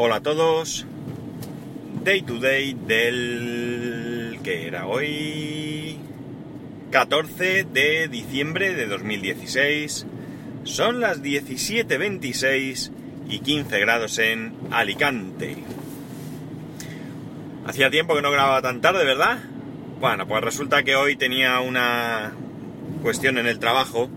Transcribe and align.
Hola 0.00 0.14
a 0.14 0.20
todos. 0.20 0.86
Day 2.04 2.22
to 2.22 2.38
day 2.38 2.72
del... 2.86 4.38
que 4.44 4.68
era 4.68 4.86
hoy? 4.86 5.98
14 6.92 7.64
de 7.64 8.06
diciembre 8.06 8.76
de 8.76 8.86
2016. 8.86 10.06
Son 10.62 11.00
las 11.00 11.20
17.26 11.20 12.92
y 13.28 13.40
15 13.40 13.80
grados 13.80 14.20
en 14.20 14.54
Alicante. 14.70 15.56
Hacía 17.66 17.90
tiempo 17.90 18.14
que 18.14 18.22
no 18.22 18.30
grababa 18.30 18.62
tan 18.62 18.80
tarde, 18.80 19.04
¿verdad? 19.04 19.40
Bueno, 19.98 20.28
pues 20.28 20.44
resulta 20.44 20.84
que 20.84 20.94
hoy 20.94 21.16
tenía 21.16 21.58
una 21.58 22.34
cuestión 23.02 23.36
en 23.36 23.48
el 23.48 23.58
trabajo 23.58 24.08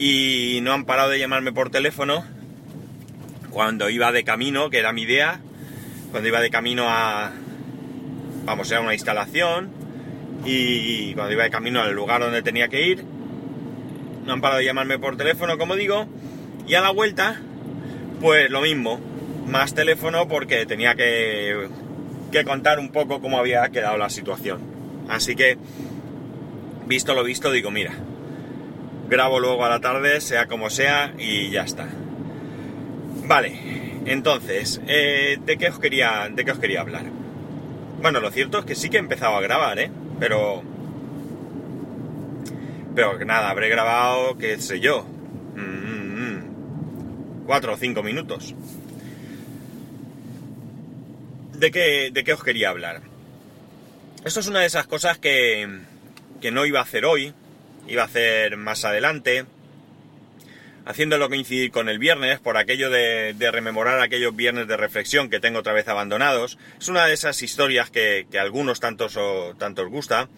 y 0.00 0.58
no 0.64 0.72
han 0.72 0.86
parado 0.86 1.10
de 1.10 1.20
llamarme 1.20 1.52
por 1.52 1.70
teléfono 1.70 2.24
cuando 3.50 3.90
iba 3.90 4.12
de 4.12 4.24
camino, 4.24 4.70
que 4.70 4.78
era 4.78 4.92
mi 4.92 5.02
idea, 5.02 5.40
cuando 6.10 6.28
iba 6.28 6.40
de 6.40 6.50
camino 6.50 6.84
a, 6.88 7.32
vamos, 8.44 8.72
a 8.72 8.80
una 8.80 8.94
instalación 8.94 9.70
y 10.44 11.14
cuando 11.14 11.32
iba 11.32 11.44
de 11.44 11.50
camino 11.50 11.80
al 11.80 11.94
lugar 11.94 12.20
donde 12.20 12.42
tenía 12.42 12.68
que 12.68 12.86
ir, 12.86 13.04
no 14.24 14.32
han 14.32 14.40
parado 14.40 14.58
de 14.58 14.64
llamarme 14.64 14.98
por 14.98 15.16
teléfono, 15.16 15.58
como 15.58 15.76
digo, 15.76 16.06
y 16.66 16.74
a 16.74 16.80
la 16.80 16.90
vuelta, 16.90 17.40
pues 18.20 18.50
lo 18.50 18.60
mismo, 18.60 19.00
más 19.46 19.74
teléfono 19.74 20.26
porque 20.28 20.66
tenía 20.66 20.94
que, 20.94 21.68
que 22.32 22.44
contar 22.44 22.78
un 22.78 22.90
poco 22.90 23.20
cómo 23.20 23.38
había 23.38 23.68
quedado 23.70 23.96
la 23.96 24.10
situación. 24.10 24.60
Así 25.08 25.36
que, 25.36 25.56
visto 26.86 27.14
lo 27.14 27.22
visto, 27.22 27.52
digo, 27.52 27.70
mira, 27.70 27.92
grabo 29.08 29.38
luego 29.38 29.64
a 29.64 29.68
la 29.68 29.80
tarde, 29.80 30.20
sea 30.20 30.46
como 30.46 30.70
sea, 30.70 31.14
y 31.18 31.50
ya 31.50 31.62
está. 31.62 31.88
Vale, 33.26 33.58
entonces, 34.06 34.80
eh, 34.86 35.36
¿de, 35.44 35.58
qué 35.58 35.68
os 35.68 35.80
quería, 35.80 36.28
¿de 36.30 36.44
qué 36.44 36.52
os 36.52 36.60
quería 36.60 36.80
hablar? 36.80 37.06
Bueno, 38.00 38.20
lo 38.20 38.30
cierto 38.30 38.60
es 38.60 38.64
que 38.64 38.76
sí 38.76 38.88
que 38.88 38.98
he 38.98 39.00
empezado 39.00 39.34
a 39.36 39.40
grabar, 39.40 39.80
¿eh? 39.80 39.90
Pero... 40.20 40.62
Pero 42.94 43.18
nada, 43.24 43.50
habré 43.50 43.68
grabado, 43.68 44.38
qué 44.38 44.58
sé 44.58 44.78
yo, 44.78 45.02
mm, 45.56 45.60
mm, 45.60 47.44
cuatro 47.46 47.74
o 47.74 47.76
cinco 47.76 48.02
minutos. 48.04 48.54
¿De 51.54 51.70
qué, 51.72 52.10
¿De 52.12 52.22
qué 52.22 52.32
os 52.32 52.44
quería 52.44 52.70
hablar? 52.70 53.02
Esto 54.24 54.40
es 54.40 54.46
una 54.46 54.60
de 54.60 54.66
esas 54.66 54.86
cosas 54.86 55.18
que, 55.18 55.80
que 56.40 56.52
no 56.52 56.64
iba 56.64 56.78
a 56.78 56.84
hacer 56.84 57.04
hoy, 57.04 57.34
iba 57.88 58.02
a 58.02 58.06
hacer 58.06 58.56
más 58.56 58.84
adelante, 58.84 59.46
haciéndolo 60.86 61.28
coincidir 61.28 61.72
con 61.72 61.88
el 61.88 61.98
viernes, 61.98 62.38
por 62.38 62.56
aquello 62.56 62.88
de, 62.90 63.34
rememorar 63.52 64.00
aquellos 64.00 64.34
viernes 64.34 64.68
de 64.68 64.76
reflexión 64.76 65.28
que 65.28 65.40
tengo 65.40 65.58
otra 65.58 65.72
vez 65.72 65.88
abandonados. 65.88 66.58
Es 66.78 66.88
una 66.88 67.06
de 67.06 67.12
esas 67.12 67.42
historias 67.42 67.90
que, 67.90 68.26
a 68.38 68.40
algunos 68.40 68.78
tantos, 68.78 69.16
o, 69.16 69.54
tantos 69.58 69.88
gusta. 69.90 70.28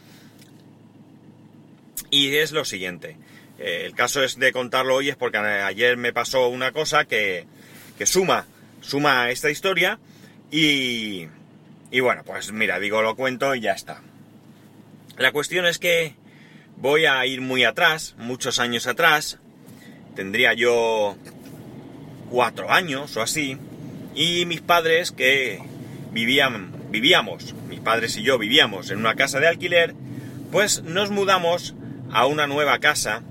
Y 2.10 2.34
es 2.36 2.52
lo 2.52 2.64
siguiente. 2.64 3.18
Eh, 3.58 3.82
el 3.84 3.94
caso 3.94 4.22
es 4.24 4.38
de 4.38 4.52
contarlo 4.52 4.94
hoy 4.94 5.10
es 5.10 5.16
porque 5.16 5.36
ayer 5.36 5.98
me 5.98 6.14
pasó 6.14 6.48
una 6.48 6.72
cosa 6.72 7.04
que, 7.04 7.46
suma, 8.06 8.46
suma 8.80 9.30
esta 9.30 9.50
historia 9.50 9.98
y, 10.50 11.26
y 11.90 12.00
bueno, 12.00 12.22
pues 12.24 12.52
mira, 12.52 12.78
digo, 12.78 13.02
lo 13.02 13.16
cuento 13.16 13.54
y 13.54 13.60
ya 13.60 13.72
está. 13.72 14.00
La 15.18 15.30
cuestión 15.32 15.66
es 15.66 15.78
que 15.78 16.14
voy 16.76 17.04
a 17.04 17.26
ir 17.26 17.42
muy 17.42 17.64
atrás, 17.64 18.14
muchos 18.16 18.60
años 18.60 18.86
atrás, 18.86 19.40
tendría 20.18 20.52
yo 20.52 21.16
cuatro 22.28 22.72
años 22.72 23.16
o 23.16 23.22
así, 23.22 23.56
y 24.16 24.46
mis 24.46 24.60
padres 24.60 25.12
que 25.12 25.60
vivían, 26.10 26.72
vivíamos, 26.90 27.54
mis 27.68 27.78
padres 27.78 28.16
y 28.16 28.24
yo 28.24 28.36
vivíamos 28.36 28.90
en 28.90 28.98
una 28.98 29.14
casa 29.14 29.38
de 29.38 29.46
alquiler, 29.46 29.94
pues 30.50 30.82
nos 30.82 31.12
mudamos 31.12 31.76
a 32.10 32.26
una 32.26 32.48
nueva 32.48 32.80
casa, 32.80 33.22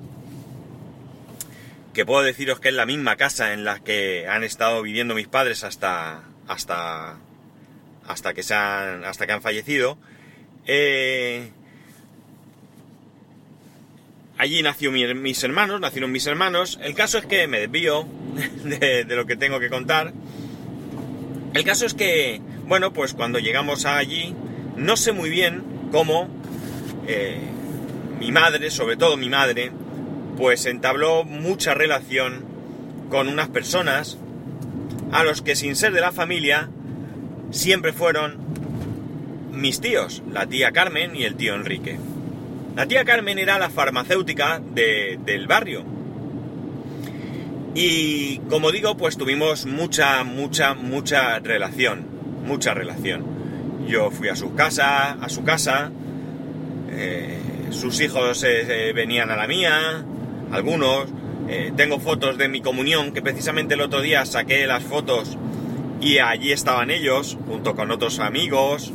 que 1.93 2.05
puedo 2.05 2.23
deciros 2.23 2.61
que 2.61 2.69
es 2.69 2.73
la 2.73 2.85
misma 2.85 3.17
casa 3.17 3.51
en 3.51 3.65
la 3.65 3.79
que 3.79 4.25
han 4.29 4.45
estado 4.45 4.81
viviendo 4.81 5.13
mis 5.13 5.27
padres 5.27 5.65
hasta, 5.65 6.21
hasta, 6.47 7.17
hasta 8.07 8.33
que 8.33 8.43
se 8.43 8.53
han, 8.53 9.03
hasta 9.03 9.27
que 9.27 9.33
han 9.33 9.41
fallecido. 9.41 9.97
Eh, 10.65 11.51
Allí 14.37 14.61
nació 14.61 14.91
mis 14.91 15.43
hermanos, 15.43 15.81
nacieron 15.81 16.11
mis 16.11 16.27
hermanos. 16.27 16.79
El 16.83 16.93
caso 16.93 17.17
es 17.17 17.25
que 17.25 17.47
me 17.47 17.59
desvío 17.59 18.05
de, 18.63 19.03
lo 19.07 19.25
que 19.25 19.35
tengo 19.35 19.59
que 19.59 19.69
contar. 19.69 20.13
El 21.53 21.63
caso 21.63 21.85
es 21.85 21.95
que, 21.95 22.39
bueno, 22.67 22.93
pues 22.93 23.13
cuando 23.13 23.39
llegamos 23.39 23.85
allí, 23.85 24.35
no 24.75 24.95
sé 24.95 25.11
muy 25.11 25.31
bien 25.31 25.63
cómo 25.91 26.29
eh, 27.07 27.39
mi 28.19 28.31
madre, 28.31 28.69
sobre 28.69 28.95
todo 28.95 29.17
mi 29.17 29.29
madre, 29.29 29.71
pues 30.37 30.67
entabló 30.67 31.23
mucha 31.23 31.73
relación 31.73 32.45
con 33.09 33.27
unas 33.27 33.47
personas 33.47 34.19
a 35.11 35.23
los 35.23 35.41
que 35.41 35.55
sin 35.55 35.75
ser 35.75 35.93
de 35.93 36.01
la 36.01 36.11
familia 36.11 36.69
siempre 37.49 37.91
fueron 37.91 38.37
mis 39.51 39.79
tíos, 39.79 40.21
la 40.31 40.45
tía 40.45 40.71
Carmen 40.71 41.15
y 41.15 41.23
el 41.23 41.35
tío 41.35 41.55
Enrique. 41.55 41.97
La 42.77 42.85
tía 42.85 43.03
Carmen 43.03 43.39
era 43.39 43.57
la 43.57 43.71
farmacéutica 43.71 44.61
del 44.61 45.47
barrio. 45.47 45.83
Y 47.73 48.37
como 48.51 48.71
digo, 48.71 48.95
pues 48.95 49.17
tuvimos 49.17 49.65
mucha, 49.65 50.23
mucha, 50.23 50.75
mucha 50.75 51.39
relación. 51.39 52.05
Mucha 52.45 52.75
relación. 52.75 53.25
Yo 53.87 54.11
fui 54.11 54.29
a 54.29 54.35
su 54.35 54.53
casa, 54.53 55.13
a 55.13 55.27
su 55.27 55.43
casa. 55.43 55.91
Eh, 56.91 57.39
sus 57.71 57.99
hijos 57.99 58.43
eh, 58.43 58.91
venían 58.93 59.31
a 59.31 59.35
la 59.35 59.47
mía. 59.47 60.05
Algunos. 60.51 61.07
Eh, 61.49 61.73
tengo 61.75 61.99
fotos 61.99 62.37
de 62.37 62.47
mi 62.47 62.61
comunión, 62.61 63.11
que 63.11 63.23
precisamente 63.23 63.73
el 63.73 63.81
otro 63.81 64.01
día 64.01 64.23
saqué 64.27 64.67
las 64.67 64.83
fotos 64.83 65.35
y 65.99 66.19
allí 66.19 66.51
estaban 66.51 66.91
ellos, 66.91 67.39
junto 67.47 67.75
con 67.75 67.89
otros 67.89 68.19
amigos, 68.19 68.93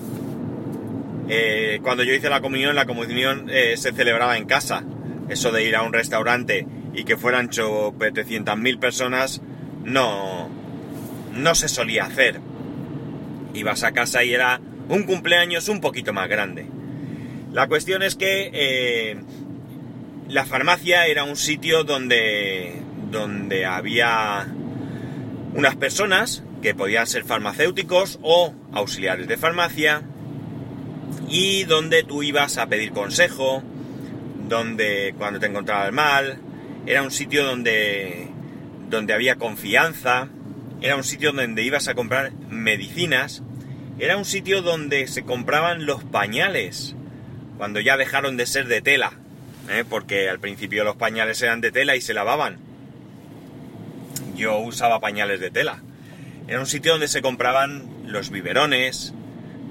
eh, 1.29 1.81
cuando 1.83 2.03
yo 2.03 2.13
hice 2.15 2.29
la 2.29 2.41
comunión, 2.41 2.75
la 2.75 2.87
comunión 2.87 3.49
eh, 3.51 3.77
se 3.77 3.93
celebraba 3.93 4.37
en 4.37 4.47
casa. 4.47 4.85
Eso 5.29 5.51
de 5.51 5.65
ir 5.65 5.77
a 5.77 5.83
un 5.83 5.93
restaurante 5.93 6.67
y 6.95 7.05
que 7.05 7.17
fueran 7.17 7.49
700.000 7.49 8.79
personas, 8.79 9.41
no, 9.85 10.51
no 11.33 11.55
se 11.55 11.69
solía 11.69 12.05
hacer. 12.05 12.41
Ibas 13.55 13.85
a 13.85 13.93
casa 13.93 14.25
y 14.25 14.35
era 14.35 14.61
un 14.89 15.05
cumpleaños 15.05 15.69
un 15.69 15.81
poquito 15.81 16.13
más 16.13 16.29
grande. 16.29 16.67
La 17.53 17.67
cuestión 17.67 18.03
es 18.03 18.17
que 18.17 18.51
eh, 18.53 19.17
la 20.29 20.45
farmacia 20.45 21.07
era 21.07 21.25
un 21.25 21.37
sitio 21.37 21.85
donde, 21.85 22.83
donde 23.11 23.67
había 23.67 24.49
unas 25.55 25.77
personas 25.77 26.43
que 26.63 26.75
podían 26.75 27.07
ser 27.07 27.25
farmacéuticos 27.25 28.19
o 28.23 28.55
auxiliares 28.73 29.29
de 29.29 29.37
farmacia, 29.37 30.03
y 31.33 31.65
donde 31.65 32.03
tú 32.03 32.23
ibas 32.23 32.59
a 32.59 32.67
pedir 32.67 32.93
consejo, 32.93 33.63
donde 34.51 35.15
cuando 35.17 35.41
te 35.41 35.47
encontrabas 35.47 35.91
mal, 35.91 36.39
era 36.85 37.03
un 37.03 37.11
sitio 37.11 37.47
donde, 37.47 38.29
donde 38.91 39.15
había 39.15 39.37
confianza, 39.37 40.29
era 40.83 40.95
un 40.95 41.05
sitio 41.05 41.33
donde 41.33 41.63
ibas 41.63 41.89
a 41.89 41.95
comprar 41.95 42.33
medicinas, 42.51 43.43
era 43.99 44.19
un 44.19 44.27
sitio 44.27 44.61
donde 44.61 45.07
se 45.09 45.23
compraban 45.23 45.87
los 45.87 46.05
pañales, 46.05 46.95
cuando 47.57 47.81
ya 47.81 47.97
dejaron 47.97 48.37
de 48.37 48.45
ser 48.45 48.69
de 48.69 48.83
tela, 48.83 49.15
¿eh? 49.71 49.85
porque 49.89 50.29
al 50.29 50.39
principio 50.39 50.85
los 50.85 50.97
pañales 50.97 51.41
eran 51.41 51.63
de 51.63 51.73
tela 51.73 51.97
y 51.97 52.03
se 52.03 52.13
lavaban. 52.13 52.59
Yo 54.37 54.59
usaba 54.59 55.01
pañales 55.01 55.41
de 55.41 55.51
tela. 55.51 55.83
Era 56.47 56.61
un 56.61 56.67
sitio 56.67 56.93
donde 56.93 57.09
se 57.09 57.23
compraban 57.23 57.89
los 58.05 58.31
biberones, 58.31 59.15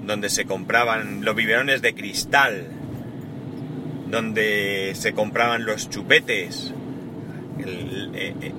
donde 0.04 0.28
se 0.28 0.44
compraban 0.44 1.24
los 1.24 1.34
biberones 1.34 1.82
de 1.82 1.94
cristal, 1.94 2.66
donde 4.08 4.92
se 4.94 5.12
compraban 5.12 5.64
los 5.64 5.88
chupetes, 5.88 6.72
eh, 7.64 8.52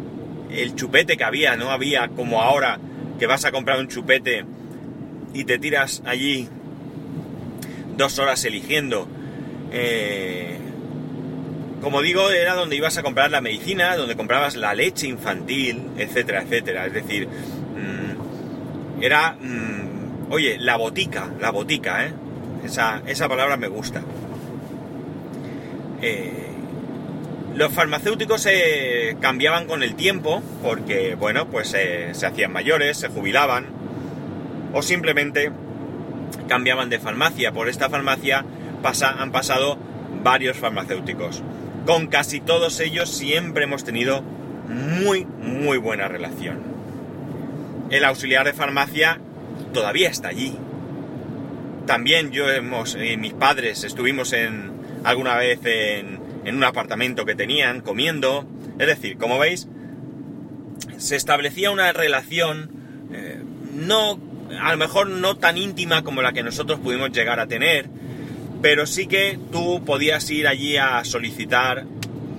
el, 0.51 0.75
chupete 0.75 1.18
que 1.18 1.24
había, 1.24 1.56
no 1.56 1.72
había 1.72 2.07
como 2.10 2.42
ahora 2.42 2.80
que 3.19 3.28
vas 3.28 3.45
a 3.45 3.51
comprar 3.51 3.80
un 3.80 3.88
chupete 3.88 4.45
y 5.34 5.44
te 5.44 5.60
tiras 5.60 6.01
allí 6.06 6.48
dos 7.98 8.19
horas 8.19 8.44
eligiendo. 8.46 9.07
Eh, 9.72 10.57
como 11.81 12.01
digo, 12.01 12.31
era 12.31 12.54
donde 12.54 12.78
ibas 12.78 12.98
a 12.98 13.04
comprar 13.04 13.30
la 13.30 13.42
medicina, 13.42 13.98
donde 13.98 14.16
comprabas 14.16 14.56
la 14.56 14.74
leche 14.74 15.07
infantil, 15.07 15.81
etcétera, 15.98 16.44
etcétera. 16.44 16.86
Es 16.86 16.94
decir, 16.94 17.28
mm, 17.28 19.04
era 19.04 19.34
mm, 19.34 19.93
Oye, 20.34 20.58
la 20.58 20.78
botica, 20.78 21.30
la 21.40 21.52
botica, 21.52 22.08
¿eh? 22.08 22.12
Esa, 22.66 23.04
esa 23.06 23.30
palabra 23.30 23.56
me 23.56 23.68
gusta. 23.68 24.02
Eh, 26.02 26.48
los 27.56 27.72
farmacéuticos 27.72 28.42
se 28.42 29.16
cambiaban 29.22 29.68
con 29.68 29.84
el 29.84 29.94
tiempo 29.94 30.42
porque, 30.64 31.14
bueno, 31.14 31.50
pues 31.50 31.68
se 31.68 32.26
hacían 32.26 32.52
mayores, 32.52 32.98
se 32.98 33.10
jubilaban 33.10 33.68
o 34.74 34.82
simplemente 34.82 35.52
cambiaban 36.48 36.90
de 36.90 36.98
farmacia. 36.98 37.52
Por 37.52 37.70
esta 37.70 37.92
farmacia 37.92 38.44
han 39.20 39.32
pasado 39.32 39.78
varios 40.24 40.58
farmacéuticos. 40.58 41.44
Con 41.86 42.08
casi 42.08 42.40
todos 42.40 42.80
ellos 42.80 43.12
siempre 43.12 43.66
hemos 43.66 43.84
tenido 43.84 44.24
muy, 44.68 45.26
muy 45.26 45.78
buena 45.78 46.08
relación. 46.08 46.58
El 47.92 48.04
auxiliar 48.04 48.48
de 48.48 48.54
farmacia 48.54 49.20
todavía 49.71 50.10
está 50.10 50.30
allí. 50.30 50.57
También 51.86 52.31
yo 52.31 52.50
hemos, 52.50 52.95
y 52.95 53.18
mis 53.18 53.33
padres 53.33 53.83
estuvimos 53.83 54.33
en 54.33 54.71
alguna 55.04 55.36
vez 55.36 55.60
en, 55.65 56.19
en 56.45 56.56
un 56.56 56.63
apartamento 56.63 57.25
que 57.25 57.36
tenían, 57.36 57.81
comiendo. 57.81 58.48
Es 58.80 58.88
decir, 58.88 59.18
como 59.18 59.38
veis, 59.38 59.68
se 60.98 61.15
establecía 61.15 61.71
una 61.71 61.92
relación 61.92 62.83
eh, 63.13 63.42
no, 63.74 64.19
a 64.60 64.71
lo 64.71 64.77
mejor 64.77 65.07
no 65.07 65.38
tan 65.38 65.57
íntima 65.57 66.04
como 66.04 66.21
la 66.21 66.33
que 66.33 66.44
nosotros 66.44 66.80
pudimos 66.80 67.12
llegar 67.12 67.39
a 67.39 67.48
tener, 67.48 67.89
pero 68.62 68.86
sí 68.86 69.07
que 69.07 69.38
tú 69.51 69.83
podías 69.86 70.30
ir 70.31 70.48
allí 70.48 70.77
a 70.77 71.04
solicitar 71.04 71.86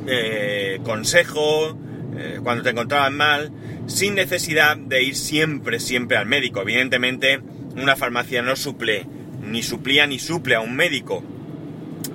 eh, 0.07 0.81
consejo 0.83 1.79
eh, 2.17 2.41
cuando 2.43 2.65
te 2.65 2.71
encontrabas 2.71 3.13
mal, 3.13 3.53
sin 3.87 4.15
necesidad 4.15 4.77
de 4.77 5.03
ir 5.03 5.17
siempre, 5.17 5.81
siempre 5.81 6.17
al 6.17 6.27
médico. 6.27 6.63
Evidentemente, 6.63 7.41
una 7.77 7.97
farmacia 7.97 8.43
no 8.43 8.57
suple, 8.57 9.07
ni 9.43 9.63
suplía 9.63 10.07
ni 10.07 10.19
suple 10.19 10.55
a 10.55 10.61
un 10.61 10.75
médico, 10.75 11.23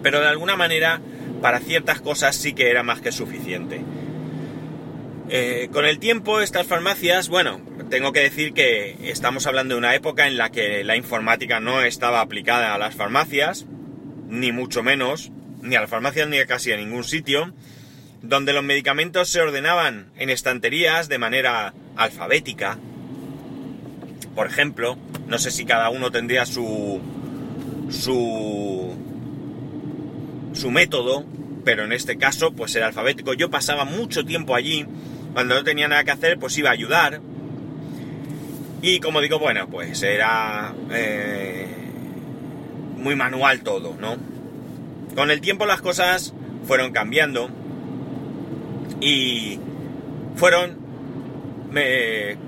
pero 0.01 0.19
de 0.19 0.27
alguna 0.27 0.55
manera 0.55 1.01
para 1.41 1.59
ciertas 1.59 2.01
cosas 2.01 2.35
sí 2.35 2.53
que 2.53 2.69
era 2.69 2.83
más 2.83 3.01
que 3.01 3.11
suficiente. 3.11 3.81
Eh, 5.29 5.69
con 5.71 5.85
el 5.85 5.99
tiempo 5.99 6.41
estas 6.41 6.65
farmacias, 6.65 7.29
bueno, 7.29 7.61
tengo 7.89 8.11
que 8.11 8.21
decir 8.21 8.53
que 8.53 8.97
estamos 9.09 9.45
hablando 9.47 9.75
de 9.75 9.79
una 9.79 9.95
época 9.95 10.27
en 10.27 10.37
la 10.37 10.49
que 10.49 10.83
la 10.83 10.95
informática 10.95 11.59
no 11.59 11.81
estaba 11.81 12.21
aplicada 12.21 12.73
a 12.73 12.77
las 12.77 12.95
farmacias, 12.95 13.65
ni 14.27 14.51
mucho 14.51 14.83
menos, 14.83 15.31
ni 15.61 15.75
a 15.75 15.81
las 15.81 15.89
farmacias 15.89 16.27
ni 16.27 16.39
a 16.39 16.45
casi 16.45 16.71
a 16.71 16.77
ningún 16.77 17.03
sitio, 17.03 17.53
donde 18.21 18.53
los 18.53 18.63
medicamentos 18.63 19.29
se 19.29 19.41
ordenaban 19.41 20.07
en 20.17 20.29
estanterías 20.29 21.09
de 21.09 21.17
manera 21.17 21.73
alfabética. 21.95 22.77
Por 24.35 24.47
ejemplo, 24.47 24.97
no 25.27 25.37
sé 25.37 25.51
si 25.51 25.65
cada 25.65 25.89
uno 25.89 26.11
tendría 26.11 26.45
su 26.45 27.01
su 27.89 28.95
su 30.53 30.71
método, 30.71 31.25
pero 31.63 31.83
en 31.85 31.93
este 31.93 32.17
caso 32.17 32.51
pues 32.51 32.75
era 32.75 32.87
alfabético. 32.87 33.33
Yo 33.33 33.49
pasaba 33.49 33.85
mucho 33.85 34.25
tiempo 34.25 34.55
allí, 34.55 34.85
cuando 35.33 35.55
no 35.55 35.63
tenía 35.63 35.87
nada 35.87 36.03
que 36.03 36.11
hacer 36.11 36.39
pues 36.39 36.57
iba 36.57 36.69
a 36.69 36.73
ayudar. 36.73 37.21
Y 38.81 38.99
como 38.99 39.19
digo, 39.19 39.39
bueno, 39.39 39.67
pues 39.69 40.01
era 40.03 40.73
eh, 40.91 41.67
muy 42.97 43.15
manual 43.15 43.61
todo, 43.61 43.95
¿no? 43.99 44.15
Con 45.15 45.31
el 45.31 45.41
tiempo 45.41 45.65
las 45.65 45.81
cosas 45.81 46.33
fueron 46.65 46.93
cambiando 46.93 47.49
y 49.01 49.59
fueron 50.35 50.77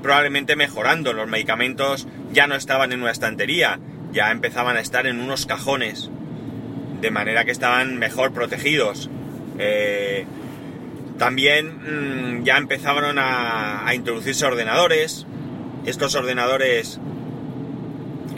probablemente 0.01 0.55
mejorando. 0.55 1.13
Los 1.13 1.27
medicamentos 1.27 2.07
ya 2.31 2.47
no 2.47 2.55
estaban 2.55 2.91
en 2.91 3.01
una 3.01 3.11
estantería, 3.11 3.79
ya 4.11 4.31
empezaban 4.31 4.77
a 4.77 4.79
estar 4.79 5.07
en 5.07 5.19
unos 5.19 5.45
cajones 5.45 6.09
de 7.01 7.11
manera 7.11 7.45
que 7.45 7.51
estaban 7.51 7.97
mejor 7.97 8.31
protegidos. 8.31 9.09
Eh, 9.59 10.25
también 11.17 12.39
mm, 12.39 12.43
ya 12.43 12.57
empezaron 12.57 13.19
a, 13.19 13.87
a, 13.87 13.95
introducirse 13.95 14.45
ordenadores. 14.45 15.25
Estos 15.85 16.15
ordenadores 16.15 16.99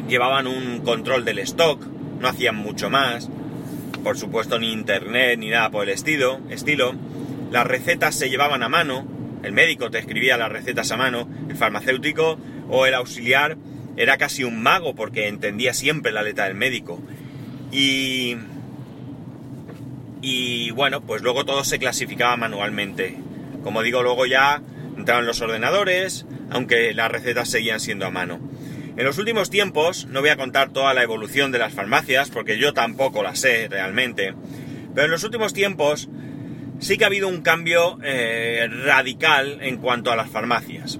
llevaban 0.07 0.48
un 0.48 0.80
control 0.80 1.25
del 1.25 1.39
stock, 1.39 1.86
no 2.19 2.27
hacían 2.27 2.56
mucho 2.56 2.89
más. 2.89 3.30
Por 4.04 4.18
supuesto, 4.18 4.59
ni 4.59 4.71
internet 4.71 5.39
ni 5.39 5.50
nada 5.50 5.69
por 5.69 5.83
el 5.83 5.89
estilo. 5.94 6.39
estilo. 6.50 6.94
Las 7.53 7.67
recetas 7.67 8.15
se 8.15 8.31
llevaban 8.31 8.63
a 8.63 8.67
mano. 8.67 9.07
El 9.44 9.51
médico 9.51 9.91
te 9.91 10.00
escribía 10.00 10.38
las 10.38 10.51
recetas 10.51 10.91
a 10.91 10.97
mano. 10.97 11.29
El 11.47 11.55
farmacéutico 11.55 12.39
o 12.67 12.88
el 12.88 12.95
auxiliar 12.95 13.57
era 13.95 14.17
casi 14.17 14.44
un 14.44 14.63
mago 14.63 14.95
porque 14.95 15.27
entendía 15.27 15.75
siempre 15.75 16.11
la 16.11 16.23
letra 16.23 16.45
del 16.45 16.55
médico. 16.55 17.00
Y 17.71 18.38
y 20.23 20.71
bueno, 20.71 21.01
pues 21.01 21.21
luego 21.21 21.45
todo 21.45 21.63
se 21.63 21.77
clasificaba 21.77 22.35
manualmente. 22.38 23.19
Como 23.61 23.83
digo, 23.83 24.01
luego 24.01 24.25
ya 24.25 24.63
entraban 24.97 25.27
los 25.27 25.39
ordenadores, 25.41 26.25
aunque 26.49 26.91
las 26.95 27.11
recetas 27.11 27.51
seguían 27.51 27.79
siendo 27.79 28.07
a 28.07 28.09
mano. 28.09 28.39
En 28.97 29.06
los 29.06 29.19
últimos 29.19 29.51
tiempos, 29.51 30.07
no 30.07 30.21
voy 30.21 30.29
a 30.29 30.38
contar 30.38 30.71
toda 30.71 30.95
la 30.95 31.03
evolución 31.03 31.51
de 31.51 31.59
las 31.59 31.73
farmacias, 31.73 32.31
porque 32.31 32.57
yo 32.57 32.73
tampoco 32.73 33.21
la 33.21 33.35
sé 33.35 33.67
realmente, 33.69 34.33
pero 34.95 35.06
en 35.06 35.11
los 35.11 35.23
últimos 35.23 35.53
tiempos 35.53 36.09
sí 36.79 36.97
que 36.97 37.03
ha 37.03 37.07
habido 37.07 37.27
un 37.27 37.41
cambio 37.41 37.97
eh, 38.03 38.67
radical 38.85 39.59
en 39.61 39.77
cuanto 39.77 40.11
a 40.11 40.15
las 40.15 40.29
farmacias. 40.29 40.99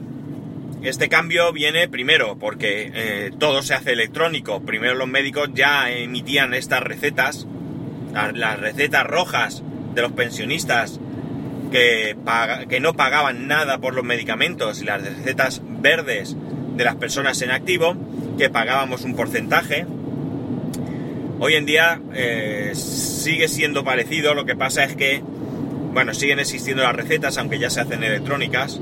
Este 0.82 1.08
cambio 1.08 1.54
viene 1.54 1.88
primero 1.88 2.38
porque 2.38 2.92
eh, 2.94 3.32
todo 3.40 3.62
se 3.62 3.74
hace 3.74 3.94
electrónico. 3.94 4.62
Primero 4.64 4.96
los 4.96 5.08
médicos 5.08 5.50
ya 5.54 5.90
emitían 5.90 6.54
estas 6.54 6.84
recetas 6.84 7.48
las, 8.14 8.60
recetas 8.60 9.06
rojas 9.06 9.64
de 9.96 10.02
los 10.02 10.12
pensionistas 10.12 11.00
que, 11.72 12.16
que 12.70 12.80
no 12.80 12.94
pagaban 12.94 13.48
nada 13.48 13.80
por 13.80 13.96
los 13.96 14.04
medicamentos 14.04 14.82
y 14.82 14.86
las 14.86 15.02
recetas 15.02 15.62
verdes 15.66 16.36
de 16.76 16.84
las 16.84 16.96
personas 16.96 17.42
en 17.42 17.52
activo 17.52 17.96
que 18.38 18.50
pagábamos 18.50 19.04
un 19.04 19.16
porcentaje. 19.16 19.86
Hoy 21.40 21.56
en 21.56 21.66
día 21.66 22.00
eh, 22.14 22.72
sigue 22.76 23.48
siendo 23.48 23.84
parecido, 23.84 24.34
lo 24.34 24.46
que 24.46 24.56
pasa 24.56 24.84
es 24.84 24.96
que, 24.96 25.22
bueno, 25.94 26.14
siguen 26.14 26.40
existiendo 26.40 26.84
las 26.84 26.96
recetas, 26.96 27.38
aunque 27.38 27.60
ya 27.60 27.70
se 27.70 27.82
hacen 27.82 28.04
electrónicas. 28.04 28.82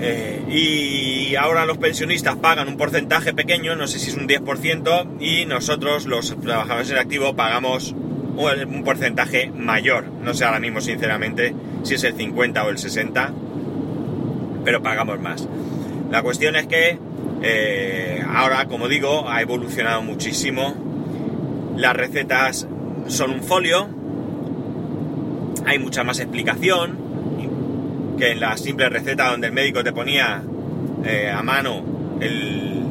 Eh, 0.00 0.44
y 0.48 1.34
ahora 1.36 1.66
los 1.66 1.78
pensionistas 1.78 2.36
pagan 2.36 2.68
un 2.68 2.76
porcentaje 2.76 3.34
pequeño, 3.34 3.74
no 3.74 3.86
sé 3.86 3.98
si 3.98 4.10
es 4.10 4.16
un 4.16 4.28
10%, 4.28 5.20
y 5.20 5.46
nosotros, 5.46 6.06
los 6.06 6.38
trabajadores 6.40 6.90
en 6.90 6.98
activo, 6.98 7.34
pagamos 7.34 7.94
un 8.38 8.84
porcentaje 8.84 9.50
mayor. 9.50 10.04
No 10.22 10.34
sé 10.34 10.44
ahora 10.44 10.60
mismo, 10.60 10.80
sinceramente, 10.80 11.54
si 11.82 11.94
es 11.94 12.04
el 12.04 12.14
50 12.14 12.64
o 12.64 12.68
el 12.70 12.78
60, 12.78 13.32
pero 14.64 14.82
pagamos 14.82 15.20
más. 15.20 15.48
La 16.10 16.22
cuestión 16.22 16.54
es 16.56 16.66
que 16.66 16.98
eh, 17.42 18.22
ahora, 18.32 18.66
como 18.66 18.88
digo, 18.88 19.28
ha 19.28 19.42
evolucionado 19.42 20.02
muchísimo. 20.02 20.74
Las 21.76 21.96
recetas 21.96 22.66
son 23.08 23.30
un 23.30 23.42
folio, 23.42 23.88
hay 25.68 25.78
mucha 25.78 26.02
más 26.02 26.18
explicación 26.18 26.96
que 28.18 28.32
en 28.32 28.40
la 28.40 28.56
simple 28.56 28.88
receta 28.88 29.30
donde 29.30 29.48
el 29.48 29.52
médico 29.52 29.84
te 29.84 29.92
ponía 29.92 30.42
eh, 31.04 31.30
a 31.30 31.42
mano 31.42 31.84
el, 32.20 32.82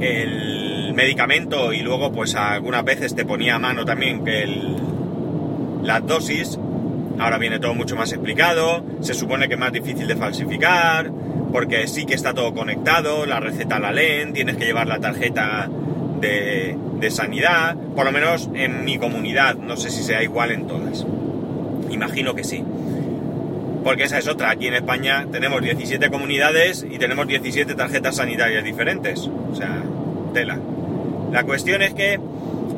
el 0.00 0.92
medicamento 0.92 1.72
y 1.72 1.80
luego 1.80 2.12
pues 2.12 2.34
algunas 2.34 2.84
veces 2.84 3.14
te 3.14 3.24
ponía 3.24 3.54
a 3.54 3.58
mano 3.58 3.86
también 3.86 4.22
que 4.22 4.42
el, 4.42 4.76
las 5.82 6.06
dosis. 6.06 6.58
Ahora 7.18 7.38
viene 7.38 7.58
todo 7.58 7.74
mucho 7.74 7.96
más 7.96 8.12
explicado, 8.12 8.84
se 9.00 9.14
supone 9.14 9.48
que 9.48 9.54
es 9.54 9.60
más 9.60 9.72
difícil 9.72 10.06
de 10.06 10.16
falsificar, 10.16 11.10
porque 11.52 11.86
sí 11.86 12.04
que 12.04 12.14
está 12.14 12.34
todo 12.34 12.52
conectado, 12.52 13.24
la 13.24 13.40
receta 13.40 13.78
la 13.78 13.92
leen, 13.92 14.34
tienes 14.34 14.56
que 14.56 14.66
llevar 14.66 14.86
la 14.86 14.98
tarjeta 14.98 15.70
de, 16.22 17.10
sanidad, 17.10 17.76
por 17.94 18.06
lo 18.06 18.12
menos 18.12 18.48
en 18.54 18.84
mi 18.84 18.96
comunidad, 18.96 19.56
no 19.56 19.76
sé 19.76 19.90
si 19.90 20.02
sea 20.02 20.22
igual 20.22 20.52
en 20.52 20.66
todas. 20.66 21.04
Imagino 21.90 22.34
que 22.34 22.44
sí 22.44 22.64
porque 23.84 24.04
esa 24.04 24.18
es 24.18 24.28
otra. 24.28 24.50
Aquí 24.50 24.68
en 24.68 24.74
España 24.74 25.26
tenemos 25.32 25.60
17 25.60 26.08
comunidades 26.08 26.86
y 26.88 26.98
tenemos 26.98 27.26
17 27.26 27.74
tarjetas 27.74 28.14
sanitarias 28.14 28.62
diferentes. 28.62 29.28
O 29.50 29.56
sea, 29.56 29.82
tela. 30.32 30.56
La 31.32 31.42
cuestión 31.42 31.82
es 31.82 31.92
que, 31.92 32.20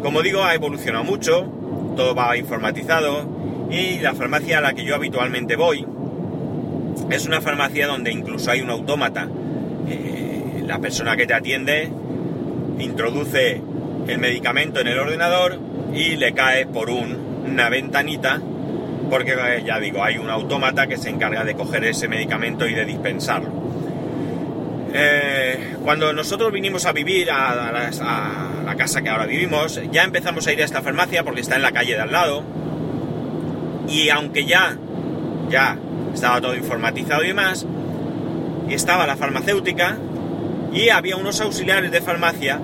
como 0.03 0.23
digo, 0.23 0.45
ha 0.45 0.55
evolucionado 0.55 1.05
mucho, 1.05 1.47
todo 1.95 2.15
va 2.15 2.37
informatizado 2.39 3.29
y 3.71 3.99
la 3.99 4.15
farmacia 4.15 4.59
a 4.59 4.61
la 4.61 4.73
que 4.73 4.85
yo 4.85 4.95
habitualmente 4.95 5.57
voy 5.57 5.87
es 7.11 7.27
una 7.27 7.41
farmacia 7.41 7.87
donde 7.87 8.13
incluso 8.13 8.51
hay 8.51 8.61
un 8.61 8.71
autómata. 8.71 9.29
Eh, 9.89 10.63
la 10.67 10.79
persona 10.79 11.17
que 11.17 11.27
te 11.27 11.35
atiende 11.35 11.91
introduce 12.79 13.61
el 14.07 14.19
medicamento 14.19 14.81
en 14.81 14.89
el 14.89 14.99
ordenador 14.99 15.59
y 15.95 16.17
le 16.17 16.33
cae 16.33 16.67
por 16.67 16.91
una 16.91 17.69
ventanita 17.69 18.41
porque 19.11 19.33
eh, 19.33 19.63
ya 19.65 19.79
digo, 19.79 20.03
hay 20.03 20.19
un 20.19 20.31
autómata 20.31 20.87
que 20.87 20.97
se 20.97 21.11
encarga 21.11 21.45
de 21.45 21.55
coger 21.55 21.85
ese 21.85 22.09
medicamento 22.09 22.67
y 22.67 22.75
de 22.75 22.85
dispensarlo. 22.85 23.51
Eh, 24.93 25.77
cuando 25.83 26.13
nosotros 26.13 26.53
vinimos 26.53 26.85
a 26.87 26.93
vivir 26.93 27.31
a, 27.31 27.73
la, 28.65 28.75
casa 28.77 29.03
que 29.03 29.09
ahora 29.09 29.27
vivimos, 29.27 29.81
ya 29.93 30.03
empezamos 30.05 30.47
a 30.47 30.53
ir 30.53 30.61
a 30.61 30.65
esta 30.65 30.83
farmacia 30.83 31.23
porque 31.23 31.41
está 31.41 31.57
en 31.57 31.63
la 31.63 31.73
calle 31.73 31.95
de 31.95 32.01
al 32.01 32.13
lado. 32.13 32.43
Y 33.89 34.09
aunque 34.09 34.47
ya, 34.47 34.77
ya 35.49 35.79
estaba 36.13 36.41
todo 36.41 36.55
informatizado 36.57 37.23
y 37.23 37.29
demás, 37.29 37.67
estaba 38.69 39.07
la 39.07 39.17
farmacéutica 39.17 39.99
y 40.75 40.89
había 40.89 41.17
unos 41.17 41.41
auxiliares 41.41 41.91
de 41.93 42.01
farmacia 42.01 42.61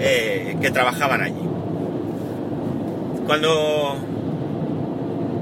eh, 0.00 0.56
que 0.60 0.70
trabajaban 0.70 1.20
allí. 1.20 1.42
Cuando 3.26 3.96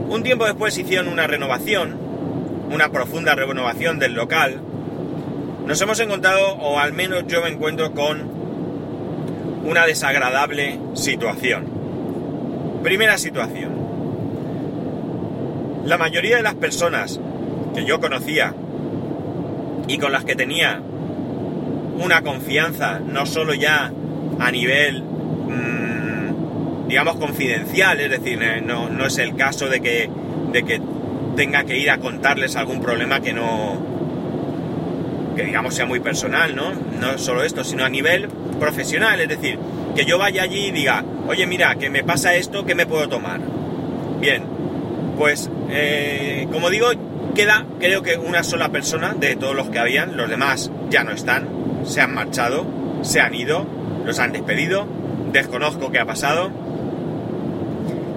un 0.09 0.23
tiempo 0.25 0.45
después 0.45 0.77
hicieron 0.77 1.09
una 1.09 1.29
renovación, 1.29 1.97
una 2.73 2.91
profunda 2.91 3.37
renovación 3.37 4.01
del 4.01 4.15
local, 4.15 4.61
nos 5.67 5.81
hemos 5.81 6.01
encontrado, 6.01 6.55
o 6.57 6.79
al 6.81 6.93
menos 6.93 7.25
yo 7.29 7.43
me 7.43 7.51
encuentro 7.51 7.93
con 7.93 8.29
una 9.65 9.87
desagradable 9.87 10.81
situación. 10.95 11.67
Primera 12.83 13.19
situación. 13.19 13.87
La 15.85 15.97
mayoría 15.97 16.39
de 16.39 16.43
las 16.43 16.55
personas 16.55 17.21
que 17.75 17.85
yo 17.85 18.01
conocía 18.01 18.55
y 19.87 19.99
con 19.99 20.13
las 20.13 20.25
que 20.25 20.35
tenía 20.35 20.83
una 21.99 22.23
confianza, 22.23 23.01
no 23.01 23.27
solo 23.27 23.55
ya 23.55 23.93
a 24.39 24.51
nivel, 24.51 25.03
mmm, 25.03 26.89
digamos, 26.89 27.17
confidencial, 27.17 28.01
es 28.01 28.11
decir, 28.11 28.43
eh, 28.43 28.61
no, 28.65 28.89
no, 28.89 29.07
es 29.07 29.19
el 29.19 29.35
caso 29.37 29.69
de 29.69 29.81
que, 29.81 30.09
de 30.53 30.63
que 30.63 30.81
tenga 31.37 31.65
que 31.65 31.77
ir 31.77 31.91
a 31.91 31.99
contarles 31.99 32.57
algún 32.57 32.81
problema 32.81 33.21
que 33.21 33.33
no, 33.33 33.79
que 35.37 35.45
digamos 35.45 35.75
sea 35.75 35.87
muy 35.87 36.01
personal, 36.01 36.55
¿no? 36.57 36.73
No 37.01 37.19
solo 37.19 37.43
esto, 37.43 37.65
sino 37.65 37.85
a 37.85 37.89
nivel 37.89 38.29
profesional, 38.59 39.21
es 39.21 39.29
decir, 39.29 39.59
que 39.95 40.05
yo 40.05 40.19
vaya 40.19 40.43
allí 40.43 40.67
y 40.67 40.71
diga, 40.73 41.05
oye, 41.27 41.47
mira, 41.47 41.75
que 41.77 41.91
me 41.91 42.05
pasa 42.05 42.35
esto, 42.35 42.65
¿qué 42.65 42.75
me 42.75 42.87
puedo 42.87 43.09
tomar? 43.09 43.41
Bien, 44.21 44.43
pues, 45.17 45.51
eh, 45.71 46.49
como 46.53 46.71
digo, 46.71 46.89
queda 47.35 47.67
creo 47.79 48.03
que 48.03 48.17
una 48.17 48.43
sola 48.43 48.71
persona 48.71 49.15
de 49.15 49.37
todos 49.37 49.55
los 49.55 49.69
que 49.69 49.79
habían, 49.79 50.17
los 50.17 50.29
demás 50.29 50.71
ya 50.91 51.05
no 51.05 51.13
están, 51.13 51.58
se 51.89 52.01
han 52.01 52.15
marchado, 52.15 52.67
se 53.03 53.21
han 53.21 53.35
ido, 53.35 53.67
los 54.05 54.19
han 54.19 54.33
despedido, 54.33 54.87
desconozco 55.33 55.91
qué 55.91 55.99
ha 55.99 56.07
pasado. 56.07 56.51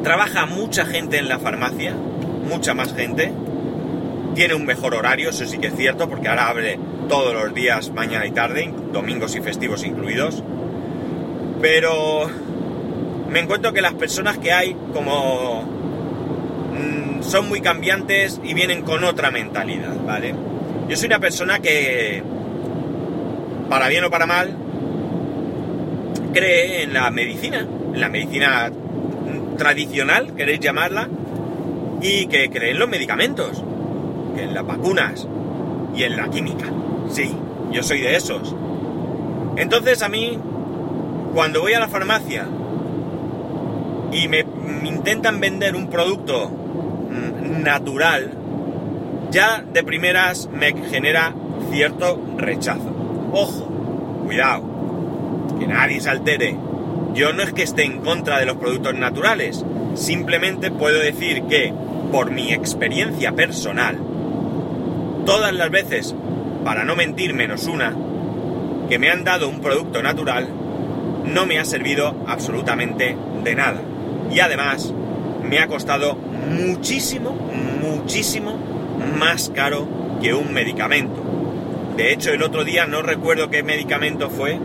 Trabaja 0.04 0.46
mucha 0.46 0.86
gente 0.86 1.18
en 1.18 1.30
la 1.30 1.40
farmacia, 1.40 1.96
mucha 2.48 2.74
más 2.74 2.94
gente. 2.94 3.32
Tiene 4.36 4.54
un 4.54 4.66
mejor 4.66 4.96
horario, 4.96 5.30
eso 5.30 5.46
sí 5.46 5.58
que 5.58 5.68
es 5.68 5.76
cierto, 5.76 6.10
porque 6.10 6.28
ahora 6.28 6.48
abre 6.48 6.80
todos 7.08 7.34
los 7.34 7.54
días, 7.54 7.92
mañana 7.92 8.26
y 8.26 8.32
tarde, 8.32 8.74
domingos 8.92 9.36
y 9.36 9.42
festivos 9.42 9.84
incluidos. 9.84 10.44
Pero 11.62 12.28
me 13.30 13.40
encuentro 13.40 13.74
que 13.74 13.82
las 13.82 13.94
personas 13.94 14.38
que 14.38 14.52
hay 14.52 14.76
como 14.94 15.64
mmm, 16.74 17.22
son 17.22 17.48
muy 17.48 17.62
cambiantes 17.62 18.42
y 18.44 18.54
vienen 18.54 18.82
con 18.82 19.04
otra 19.04 19.32
mentalidad, 19.32 19.96
¿vale? 20.06 20.34
Yo 20.88 20.98
soy 20.98 21.08
una 21.08 21.20
persona 21.20 21.60
que, 21.60 22.24
para 23.72 23.88
bien 23.88 24.04
o 24.04 24.12
para 24.12 24.26
mal, 24.26 24.54
cree 26.34 26.84
en 26.84 26.94
la 26.94 27.10
medicina, 27.10 27.66
en 27.94 28.02
la 28.02 28.10
medicina 28.10 28.70
tradicional, 29.58 30.36
queréis 30.36 30.60
llamarla, 30.60 31.08
y 32.02 32.26
que 32.26 32.50
cree 32.50 32.72
en 32.72 32.80
los 32.80 32.90
medicamentos, 32.90 33.64
que 34.36 34.44
en 34.44 34.54
las 34.54 34.68
vacunas 34.68 35.26
y 35.96 36.04
en 36.04 36.18
la 36.18 36.30
química. 36.30 36.66
Sí, 37.12 37.34
yo 37.72 37.82
soy 37.82 38.02
de 38.02 38.18
esos. 38.18 38.54
Entonces 39.56 40.02
a 40.02 40.10
mí, 40.10 40.38
cuando 41.34 41.62
voy 41.62 41.72
a 41.72 41.80
la 41.80 41.88
farmacia 41.88 42.46
y 44.12 44.28
me, 44.28 44.46
intentan 44.84 45.40
vender 45.40 45.78
un 45.78 45.90
producto 45.90 46.50
mm, 46.50 47.64
natural, 47.64 48.34
ya 49.30 49.64
de 49.64 49.82
primeras 49.82 50.50
me 50.52 50.74
genera 50.90 51.34
cierto 51.72 52.20
rechazo. 52.36 52.91
Ojo, 53.34 53.66
cuidado, 54.26 54.64
que 55.60 55.68
nadie 55.68 56.02
se 56.02 56.10
altere. 56.10 56.58
Yo 57.14 57.34
no 57.34 57.44
es 57.44 57.54
que 57.54 57.64
esté 57.64 57.84
en 57.84 58.00
contra 58.00 58.40
de 58.40 58.46
los 58.46 58.58
productos 58.58 58.94
naturales, 58.96 59.66
simplemente 59.96 60.72
puedo 60.72 61.00
decir 61.00 61.44
que, 61.44 61.74
por 62.12 62.32
mi 62.32 62.54
experiencia 62.54 63.34
personal, 63.34 63.98
todas 65.26 65.54
las 65.54 65.70
veces 65.70 66.16
para 66.64 66.84
no 66.84 66.96
mentir 66.96 67.34
menos 67.34 67.68
una, 67.68 67.96
que 68.90 69.00
me 69.00 69.10
han 69.10 69.24
dado 69.24 69.48
un 69.48 69.62
producto 69.62 70.04
natural, 70.04 70.50
no 71.26 71.46
me 71.46 71.60
ha 71.60 71.66
servido 71.66 72.16
absolutamente 72.28 73.16
de 73.44 73.56
nada. 73.56 73.82
Y 74.32 74.40
además 74.40 74.94
me 75.44 75.60
ha 75.60 75.68
costado 75.68 76.16
muchísimo, 76.16 77.32
muchísimo 77.82 78.58
más 79.18 79.50
caro 79.50 79.88
que 80.22 80.34
un 80.34 80.54
medicamento. 80.54 81.21
De 82.02 82.12
hecho, 82.12 82.34
el 82.34 82.42
otro 82.42 82.64
día 82.64 82.88
no 82.88 83.04
recuerdo 83.04 83.52
qué 83.52 83.62
medicamento 83.62 84.32
fue. 84.32 84.58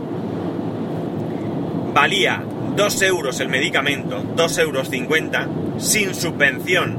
Valía 1.93 2.43
2 2.75 3.01
euros 3.03 3.39
el 3.39 3.47
medicamento, 3.47 4.23
2 4.35 4.57
euros 4.57 4.89
50, 4.89 5.47
sin 5.77 6.15
subvención 6.15 6.97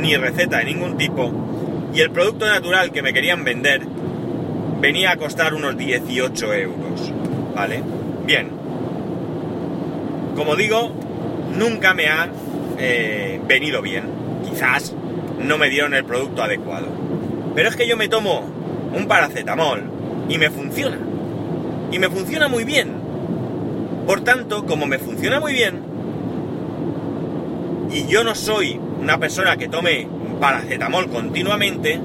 ni 0.00 0.16
receta 0.16 0.56
de 0.56 0.64
ningún 0.64 0.96
tipo. 0.96 1.90
Y 1.92 2.00
el 2.00 2.10
producto 2.10 2.46
natural 2.46 2.92
que 2.92 3.02
me 3.02 3.12
querían 3.12 3.44
vender 3.44 3.82
venía 4.80 5.10
a 5.10 5.16
costar 5.18 5.52
unos 5.52 5.76
18 5.76 6.54
euros. 6.54 7.12
¿Vale? 7.54 7.82
Bien. 8.24 8.48
Como 10.34 10.56
digo, 10.56 10.94
nunca 11.58 11.92
me 11.92 12.06
ha 12.06 12.30
eh, 12.78 13.38
venido 13.46 13.82
bien. 13.82 14.04
Quizás 14.48 14.94
no 15.38 15.58
me 15.58 15.68
dieron 15.68 15.92
el 15.92 16.06
producto 16.06 16.42
adecuado. 16.42 16.86
Pero 17.54 17.68
es 17.68 17.76
que 17.76 17.86
yo 17.86 17.98
me 17.98 18.08
tomo 18.08 18.57
un 18.94 19.06
paracetamol 19.06 19.82
y 20.28 20.38
me 20.38 20.50
funciona. 20.50 20.98
Y 21.90 21.98
me 21.98 22.08
funciona 22.08 22.48
muy 22.48 22.64
bien. 22.64 22.92
Por 24.06 24.20
tanto, 24.22 24.66
como 24.66 24.86
me 24.86 24.98
funciona 24.98 25.40
muy 25.40 25.52
bien, 25.52 25.82
y 27.90 28.06
yo 28.06 28.24
no 28.24 28.34
soy 28.34 28.78
una 29.00 29.18
persona 29.18 29.56
que 29.56 29.68
tome 29.68 30.06
paracetamol 30.40 31.08
continuamente, 31.08 32.00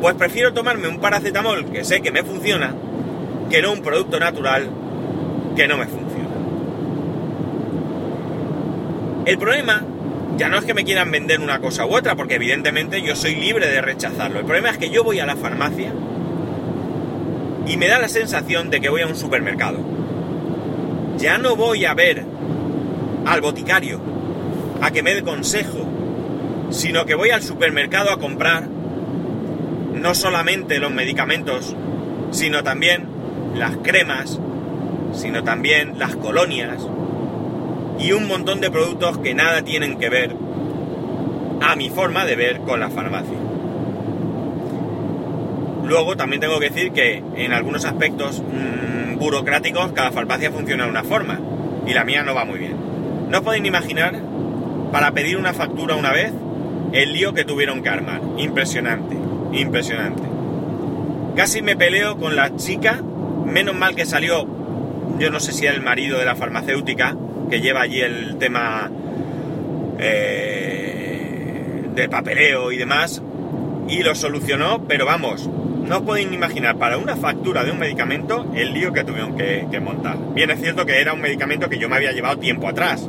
pues 0.00 0.14
prefiero 0.14 0.52
tomarme 0.52 0.88
un 0.88 1.00
paracetamol 1.00 1.66
que 1.66 1.84
sé 1.84 2.00
que 2.00 2.10
me 2.10 2.22
funciona, 2.22 2.74
que 3.50 3.62
no 3.62 3.72
un 3.72 3.82
producto 3.82 4.18
natural 4.18 4.68
que 5.56 5.68
no 5.68 5.76
me 5.76 5.86
funciona. 5.86 6.28
El 9.24 9.38
problema 9.38 9.84
ya 10.36 10.48
no 10.48 10.58
es 10.58 10.64
que 10.64 10.74
me 10.74 10.84
quieran 10.84 11.10
vender 11.10 11.40
una 11.40 11.60
cosa 11.60 11.86
u 11.86 11.94
otra, 11.94 12.16
porque 12.16 12.36
evidentemente 12.36 13.02
yo 13.02 13.14
soy 13.16 13.34
libre 13.34 13.68
de 13.68 13.80
rechazarlo. 13.80 14.40
El 14.40 14.44
problema 14.44 14.70
es 14.70 14.78
que 14.78 14.90
yo 14.90 15.04
voy 15.04 15.20
a 15.20 15.26
la 15.26 15.36
farmacia 15.36 15.92
y 17.66 17.76
me 17.76 17.88
da 17.88 17.98
la 17.98 18.08
sensación 18.08 18.70
de 18.70 18.80
que 18.80 18.88
voy 18.88 19.02
a 19.02 19.06
un 19.06 19.16
supermercado. 19.16 19.78
Ya 21.18 21.38
no 21.38 21.54
voy 21.56 21.84
a 21.84 21.94
ver 21.94 22.24
al 23.26 23.40
boticario 23.40 24.00
a 24.80 24.90
que 24.90 25.02
me 25.02 25.14
dé 25.14 25.22
consejo, 25.22 25.86
sino 26.70 27.04
que 27.04 27.14
voy 27.14 27.30
al 27.30 27.42
supermercado 27.42 28.10
a 28.10 28.18
comprar 28.18 28.66
no 28.66 30.14
solamente 30.14 30.78
los 30.78 30.90
medicamentos, 30.90 31.76
sino 32.30 32.64
también 32.64 33.06
las 33.54 33.76
cremas, 33.78 34.40
sino 35.12 35.44
también 35.44 35.98
las 35.98 36.16
colonias 36.16 36.82
y 37.98 38.12
un 38.12 38.26
montón 38.26 38.60
de 38.60 38.70
productos 38.70 39.18
que 39.18 39.34
nada 39.34 39.62
tienen 39.62 39.98
que 39.98 40.08
ver 40.08 40.34
a 41.60 41.76
mi 41.76 41.90
forma 41.90 42.24
de 42.24 42.36
ver 42.36 42.60
con 42.60 42.80
la 42.80 42.90
farmacia. 42.90 43.36
Luego 45.84 46.16
también 46.16 46.40
tengo 46.40 46.58
que 46.58 46.70
decir 46.70 46.92
que 46.92 47.22
en 47.36 47.52
algunos 47.52 47.84
aspectos 47.84 48.42
mmm, 48.42 49.18
burocráticos 49.18 49.92
cada 49.92 50.10
farmacia 50.10 50.50
funciona 50.50 50.84
de 50.84 50.90
una 50.90 51.04
forma 51.04 51.38
y 51.86 51.92
la 51.92 52.04
mía 52.04 52.22
no 52.22 52.34
va 52.34 52.44
muy 52.44 52.58
bien. 52.58 52.76
No 53.28 53.38
os 53.38 53.44
podéis 53.44 53.64
imaginar, 53.64 54.14
para 54.90 55.12
pedir 55.12 55.36
una 55.36 55.52
factura 55.52 55.96
una 55.96 56.12
vez, 56.12 56.32
el 56.92 57.12
lío 57.12 57.32
que 57.32 57.44
tuvieron 57.44 57.82
que 57.82 57.88
armar. 57.88 58.20
Impresionante 58.38 59.22
impresionante. 59.52 60.22
Casi 61.36 61.62
me 61.62 61.76
peleo 61.76 62.16
con 62.18 62.36
la 62.36 62.56
chica, 62.56 63.02
menos 63.46 63.74
mal 63.74 63.94
que 63.94 64.06
salió, 64.06 64.46
yo 65.18 65.30
no 65.30 65.40
sé 65.40 65.52
si 65.52 65.66
era 65.66 65.74
el 65.74 65.82
marido 65.82 66.18
de 66.18 66.24
la 66.24 66.36
farmacéutica, 66.36 67.16
que 67.50 67.60
lleva 67.60 67.82
allí 67.82 68.00
el 68.00 68.36
tema 68.38 68.90
eh, 69.98 71.84
de 71.94 72.08
papeleo 72.08 72.72
y 72.72 72.78
demás, 72.78 73.22
y 73.88 74.02
lo 74.02 74.14
solucionó, 74.14 74.84
pero 74.86 75.04
vamos, 75.04 75.48
no 75.48 75.98
os 75.98 76.02
podéis 76.02 76.32
imaginar 76.32 76.76
para 76.76 76.98
una 76.98 77.16
factura 77.16 77.64
de 77.64 77.72
un 77.72 77.78
medicamento 77.78 78.46
el 78.54 78.72
lío 78.72 78.92
que 78.92 79.04
tuvieron 79.04 79.36
que, 79.36 79.66
que 79.70 79.80
montar. 79.80 80.16
Bien 80.34 80.50
es 80.50 80.60
cierto 80.60 80.86
que 80.86 81.00
era 81.00 81.12
un 81.12 81.20
medicamento 81.20 81.68
que 81.68 81.78
yo 81.78 81.88
me 81.88 81.96
había 81.96 82.12
llevado 82.12 82.38
tiempo 82.38 82.68
atrás, 82.68 83.08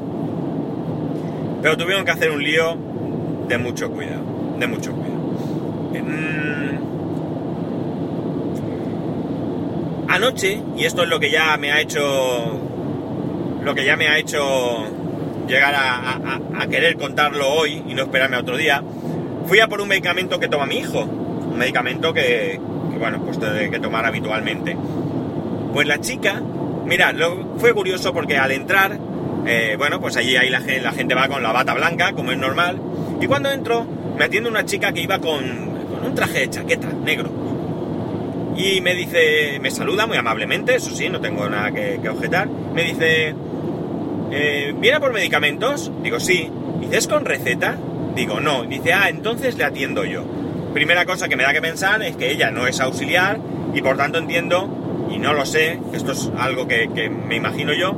pero 1.61 1.77
tuvieron 1.77 2.03
que 2.03 2.11
hacer 2.11 2.31
un 2.31 2.43
lío 2.43 2.77
de 3.47 3.57
mucho 3.57 3.89
cuidado, 3.89 4.23
de 4.59 4.67
mucho 4.67 4.91
cuidado. 4.91 5.13
Anoche, 10.13 10.61
y 10.77 10.85
esto 10.85 11.01
es 11.01 11.09
lo 11.09 11.19
que 11.19 11.31
ya 11.31 11.57
me 11.57 11.71
ha 11.71 11.81
hecho. 11.81 12.59
Lo 13.63 13.73
que 13.73 13.85
ya 13.85 13.95
me 13.95 14.07
ha 14.07 14.17
hecho 14.17 14.85
llegar 15.47 15.73
a, 15.75 16.67
querer 16.69 16.97
contarlo 16.97 17.47
hoy 17.49 17.83
y 17.87 17.93
no 17.93 18.03
esperarme 18.03 18.37
a 18.37 18.39
otro 18.39 18.57
día, 18.57 18.81
fui 19.45 19.59
a 19.59 19.67
por 19.67 19.81
un 19.81 19.87
medicamento 19.87 20.39
que 20.39 20.47
toma 20.47 20.65
mi 20.65 20.77
hijo. 20.77 21.01
Un 21.03 21.57
medicamento 21.57 22.13
que, 22.13 22.59
bueno, 22.97 23.21
pues 23.23 23.39
tiene 23.39 23.69
que 23.69 23.79
tomar 23.79 24.05
habitualmente. 24.05 24.75
Pues 25.73 25.87
la 25.87 25.99
chica, 25.99 26.41
mira, 26.85 27.11
lo, 27.11 27.57
fue 27.57 27.73
curioso 27.73 28.13
porque 28.13 28.37
al 28.37 28.51
entrar, 28.51 28.97
eh, 29.45 29.75
bueno, 29.77 29.99
pues 29.99 30.17
allí 30.17 30.35
ahí 30.35 30.49
la, 30.49 30.59
la, 30.59 30.91
gente 30.93 31.15
va 31.15 31.27
con 31.27 31.43
la 31.43 31.51
bata 31.51 31.73
blanca, 31.73 32.13
como 32.13 32.31
es 32.31 32.37
normal, 32.37 32.79
y 33.19 33.27
cuando 33.27 33.51
entro, 33.51 33.85
me 34.17 34.25
atiende 34.25 34.49
una 34.49 34.65
chica 34.65 34.91
que 34.91 35.01
iba 35.01 35.19
con, 35.19 35.43
un 36.03 36.15
traje 36.15 36.39
de 36.39 36.49
chaqueta 36.49 36.89
negro. 36.89 37.31
Y 38.55 38.81
me 38.81 38.93
dice, 38.93 39.59
me 39.61 39.71
saluda 39.71 40.05
muy 40.05 40.17
amablemente, 40.17 40.75
eso 40.75 40.91
sí, 40.91 41.09
no 41.09 41.19
tengo 41.19 41.49
nada 41.49 41.71
que, 41.71 42.07
objetar. 42.07 42.47
Me 42.47 42.83
dice, 42.83 43.33
eh, 44.31 44.73
¿viene 44.77 44.99
por 44.99 45.13
medicamentos? 45.13 45.91
Digo, 46.01 46.19
sí. 46.19 46.49
Dice, 46.79 46.97
¿es 46.97 47.07
con 47.07 47.25
receta? 47.25 47.77
Digo, 48.15 48.39
no. 48.39 48.63
Dice, 48.63 48.93
ah, 48.93 49.09
entonces 49.09 49.57
le 49.57 49.63
atiendo 49.63 50.05
yo. 50.05 50.23
Primera 50.73 51.05
cosa 51.05 51.29
que 51.29 51.35
me 51.35 51.43
da 51.43 51.53
que 51.53 51.61
pensar 51.61 52.01
es 52.01 52.15
que 52.15 52.31
ella 52.31 52.49
no 52.49 52.65
es 52.65 52.79
auxiliar 52.79 53.39
y 53.73 53.81
por 53.81 53.97
tanto 53.97 54.19
entiendo, 54.19 55.07
y 55.11 55.17
no 55.17 55.33
lo 55.33 55.45
sé, 55.45 55.79
esto 55.93 56.11
es 56.11 56.31
algo 56.37 56.67
que, 56.67 56.87
me 57.09 57.35
imagino 57.35 57.73
yo, 57.73 57.95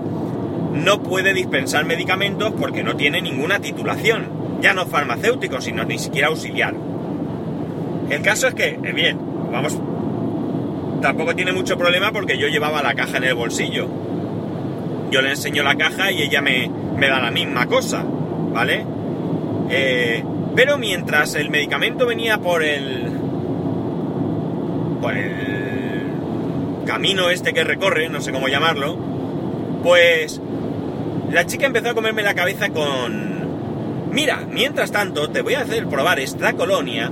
no 0.74 1.04
puede 1.04 1.34
dispensar 1.34 1.86
medicamentos 1.86 2.54
porque 2.60 2.84
no 2.84 2.96
tiene 2.96 3.22
ninguna 3.22 3.60
titulación. 3.60 4.60
Ya 4.62 4.74
no 4.74 4.86
farmacéutico, 4.86 5.62
sino 5.62 5.84
ni 5.84 6.00
siquiera 6.00 6.28
auxiliar. 6.28 6.74
El 8.10 8.22
caso 8.22 8.48
es 8.48 8.56
que, 8.56 8.80
eh, 8.82 8.94
bien, 8.94 9.20
vamos, 9.52 9.78
tampoco 11.02 11.36
tiene 11.36 11.52
mucho 11.52 11.78
problema 11.78 12.12
porque 12.12 12.38
yo 12.38 12.48
llevaba 12.48 12.82
la 12.82 12.94
caja 12.94 13.18
en 13.18 13.26
el 13.26 13.36
bolsillo. 13.36 13.88
Yo 15.12 15.22
le 15.22 15.30
enseño 15.32 15.64
la 15.64 15.76
caja 15.76 16.12
y 16.12 16.22
ella 16.24 16.42
me, 16.42 16.70
me 16.98 17.08
da 17.08 17.20
la 17.20 17.32
misma 17.32 17.68
cosa, 17.68 18.04
¿vale? 18.04 18.86
Eh, 19.70 20.24
pero 20.56 20.78
mientras 20.78 21.36
el 21.36 21.50
medicamento 21.50 22.06
venía 22.06 22.38
por 22.38 22.64
el. 22.64 23.12
por 25.02 25.16
el 25.16 25.36
camino 26.86 27.30
este 27.30 27.54
que 27.54 27.64
recorre, 27.64 28.10
no 28.10 28.22
sé 28.22 28.32
cómo 28.32 28.48
llamarlo, 28.48 28.98
pues 29.84 30.40
la 31.32 31.46
chica 31.46 31.66
empezó 31.66 31.90
a 31.90 31.94
comerme 31.94 32.24
la 32.24 32.34
cabeza 32.34 32.70
con. 32.70 33.36
Mira, 34.12 34.44
mientras 34.50 34.92
tanto 34.92 35.30
te 35.30 35.42
voy 35.42 35.56
a 35.56 35.62
hacer 35.62 35.88
probar 35.88 36.20
esta 36.20 36.54
colonia 36.54 37.12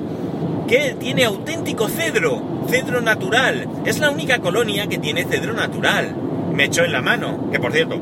que 0.67 0.95
tiene 1.00 1.25
auténtico 1.25 1.89
cedro, 1.89 2.65
cedro 2.69 3.01
natural. 3.01 3.67
Es 3.85 4.00
la 4.00 4.09
única 4.09 4.39
colonia 4.39 4.88
que 4.88 4.97
tiene 4.97 5.25
cedro 5.25 5.53
natural. 5.53 6.15
Me 6.53 6.65
echó 6.65 6.83
en 6.83 6.91
la 6.91 7.01
mano, 7.01 7.50
que 7.51 7.60
por 7.60 7.72
cierto, 7.72 8.00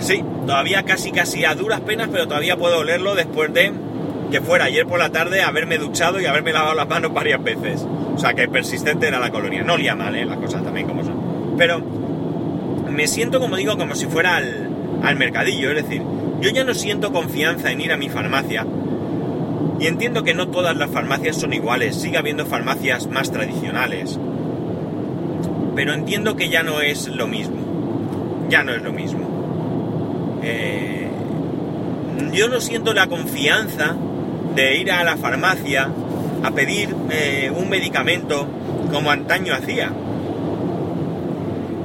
Sí, 0.00 0.22
todavía 0.46 0.82
casi 0.82 1.12
casi 1.12 1.44
a 1.44 1.54
duras 1.54 1.80
penas, 1.80 2.08
pero 2.10 2.26
todavía 2.26 2.56
puedo 2.56 2.78
olerlo 2.78 3.14
después 3.14 3.52
de 3.52 3.72
que 4.30 4.40
fuera 4.40 4.66
ayer 4.66 4.86
por 4.86 4.98
la 4.98 5.10
tarde 5.10 5.42
haberme 5.42 5.78
duchado 5.78 6.20
y 6.20 6.26
haberme 6.26 6.52
lavado 6.52 6.74
las 6.74 6.88
manos 6.88 7.12
varias 7.12 7.42
veces. 7.42 7.86
O 8.14 8.18
sea 8.18 8.34
que 8.34 8.48
persistente 8.48 9.08
era 9.08 9.18
la 9.18 9.30
colonia. 9.30 9.62
No 9.62 9.74
olía 9.74 9.94
mal, 9.94 10.14
¿eh? 10.16 10.24
las 10.24 10.38
cosas 10.38 10.62
también 10.62 10.86
como 10.86 11.04
son. 11.04 11.54
Pero 11.56 11.80
me 12.90 13.06
siento, 13.06 13.40
como 13.40 13.56
digo, 13.56 13.76
como 13.76 13.94
si 13.94 14.06
fuera 14.06 14.36
al, 14.36 14.68
al 15.02 15.16
mercadillo. 15.16 15.70
Es 15.70 15.84
decir, 15.84 16.02
yo 16.40 16.50
ya 16.50 16.64
no 16.64 16.74
siento 16.74 17.12
confianza 17.12 17.70
en 17.70 17.80
ir 17.80 17.92
a 17.92 17.96
mi 17.96 18.08
farmacia. 18.08 18.66
Y 19.78 19.86
entiendo 19.86 20.22
que 20.22 20.34
no 20.34 20.48
todas 20.48 20.76
las 20.76 20.90
farmacias 20.90 21.36
son 21.36 21.52
iguales. 21.52 21.96
Sigue 21.96 22.16
habiendo 22.18 22.46
farmacias 22.46 23.06
más 23.08 23.30
tradicionales. 23.32 24.18
Pero 25.74 25.94
entiendo 25.94 26.36
que 26.36 26.48
ya 26.48 26.62
no 26.62 26.80
es 26.80 27.08
lo 27.08 27.26
mismo. 27.26 28.46
Ya 28.48 28.62
no 28.62 28.72
es 28.72 28.82
lo 28.82 28.92
mismo. 28.92 30.40
Eh, 30.42 31.08
yo 32.32 32.48
no 32.48 32.60
siento 32.60 32.92
la 32.94 33.06
confianza 33.06 33.94
de 34.54 34.76
ir 34.78 34.92
a 34.92 35.04
la 35.04 35.16
farmacia 35.16 35.88
a 36.42 36.50
pedir 36.50 36.94
eh, 37.10 37.52
un 37.54 37.68
medicamento 37.68 38.46
como 38.90 39.10
antaño 39.10 39.54
hacía. 39.54 39.92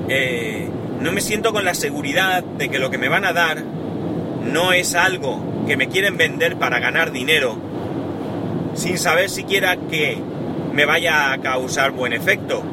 Eh, 0.10 0.70
no 1.00 1.12
me 1.12 1.22
siento 1.22 1.54
con 1.54 1.64
la 1.64 1.74
seguridad 1.74 2.44
de 2.44 2.70
que 2.70 2.80
lo 2.80 2.90
que 2.90 2.98
me 2.98 3.08
van 3.10 3.26
a 3.26 3.34
dar 3.34 3.62
no 3.62 4.74
es 4.74 4.96
algo 4.96 5.66
que 5.68 5.78
me 5.78 5.90
quieren 5.90 6.18
vender 6.18 6.58
para 6.58 6.80
ganar 6.80 7.12
dinero, 7.12 7.58
sin 8.74 8.98
saber 8.98 9.30
siquiera 9.30 9.76
que 9.76 10.18
me 10.74 10.86
vaya 10.86 11.34
a 11.34 11.38
causar 11.40 11.92
buen 11.92 12.14
efecto. 12.14 12.64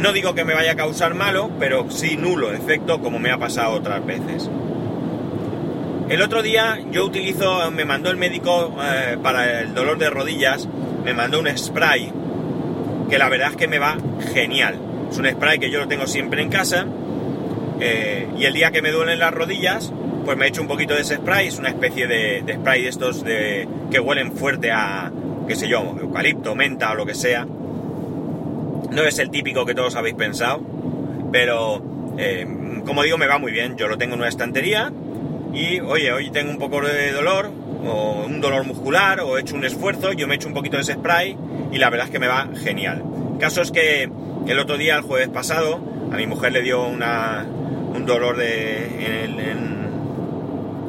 No 0.00 0.12
digo 0.14 0.34
que 0.34 0.44
me 0.44 0.54
vaya 0.54 0.72
a 0.72 0.76
causar 0.76 1.14
malo, 1.14 1.50
pero 1.58 1.90
sí 1.90 2.16
nulo 2.16 2.52
efecto 2.52 3.00
como 3.00 3.18
me 3.18 3.30
ha 3.30 3.38
pasado 3.38 3.72
otras 3.72 4.04
veces. 4.06 4.48
El 6.08 6.22
otro 6.22 6.42
día 6.42 6.78
yo 6.90 7.04
utilizo, 7.04 7.70
me 7.70 7.84
mandó 7.84 8.10
el 8.10 8.16
médico 8.16 8.74
eh, 8.82 9.18
para 9.22 9.60
el 9.60 9.74
dolor 9.74 9.98
de 9.98 10.08
rodillas, 10.08 10.66
me 11.04 11.12
mandó 11.12 11.38
un 11.38 11.46
spray 11.56 12.10
que 13.10 13.18
la 13.18 13.28
verdad 13.28 13.50
es 13.50 13.56
que 13.56 13.68
me 13.68 13.78
va 13.78 13.98
genial. 14.32 14.76
Es 15.10 15.18
un 15.18 15.28
spray 15.28 15.58
que 15.58 15.70
yo 15.70 15.80
lo 15.80 15.86
tengo 15.86 16.06
siempre 16.06 16.40
en 16.40 16.48
casa 16.48 16.86
eh, 17.78 18.26
y 18.38 18.44
el 18.44 18.54
día 18.54 18.70
que 18.70 18.80
me 18.80 18.92
duelen 18.92 19.18
las 19.18 19.34
rodillas, 19.34 19.92
pues 20.24 20.38
me 20.38 20.46
echo 20.46 20.62
un 20.62 20.68
poquito 20.68 20.94
de 20.94 21.02
ese 21.02 21.16
spray. 21.16 21.48
Es 21.48 21.58
una 21.58 21.68
especie 21.68 22.06
de, 22.06 22.42
de 22.44 22.54
spray 22.54 22.82
de 22.82 22.88
estos 22.88 23.22
de, 23.22 23.68
que 23.90 24.00
huelen 24.00 24.32
fuerte 24.32 24.70
a, 24.72 25.12
qué 25.46 25.56
sé 25.56 25.68
yo, 25.68 25.94
eucalipto, 26.00 26.54
menta 26.54 26.92
o 26.92 26.94
lo 26.94 27.04
que 27.04 27.14
sea 27.14 27.46
no 28.90 29.02
es 29.02 29.18
el 29.18 29.30
típico 29.30 29.64
que 29.64 29.74
todos 29.74 29.96
habéis 29.96 30.14
pensado, 30.14 30.60
pero 31.32 31.82
eh, 32.18 32.46
como 32.84 33.02
digo, 33.02 33.18
me 33.18 33.26
va 33.26 33.38
muy 33.38 33.52
bien. 33.52 33.76
Yo 33.76 33.88
lo 33.88 33.98
tengo 33.98 34.14
en 34.14 34.20
una 34.20 34.28
estantería 34.28 34.92
y, 35.52 35.80
oye, 35.80 36.12
hoy 36.12 36.30
tengo 36.30 36.50
un 36.50 36.58
poco 36.58 36.80
de 36.80 37.12
dolor, 37.12 37.50
o 37.86 38.24
un 38.26 38.40
dolor 38.40 38.64
muscular, 38.64 39.20
o 39.20 39.38
he 39.38 39.40
hecho 39.40 39.54
un 39.54 39.64
esfuerzo, 39.64 40.12
yo 40.12 40.28
me 40.28 40.34
echo 40.34 40.48
un 40.48 40.54
poquito 40.54 40.76
de 40.76 40.82
ese 40.82 40.94
spray 40.94 41.36
y 41.72 41.78
la 41.78 41.88
verdad 41.90 42.06
es 42.06 42.12
que 42.12 42.18
me 42.18 42.28
va 42.28 42.48
genial. 42.62 43.02
El 43.32 43.38
caso 43.38 43.62
es 43.62 43.70
que 43.70 44.10
el 44.46 44.58
otro 44.58 44.76
día, 44.76 44.96
el 44.96 45.02
jueves 45.02 45.28
pasado, 45.28 45.80
a 46.12 46.16
mi 46.16 46.26
mujer 46.26 46.52
le 46.52 46.62
dio 46.62 46.86
una, 46.86 47.46
un 47.94 48.04
dolor 48.06 48.36
de, 48.36 49.26
en, 49.28 49.40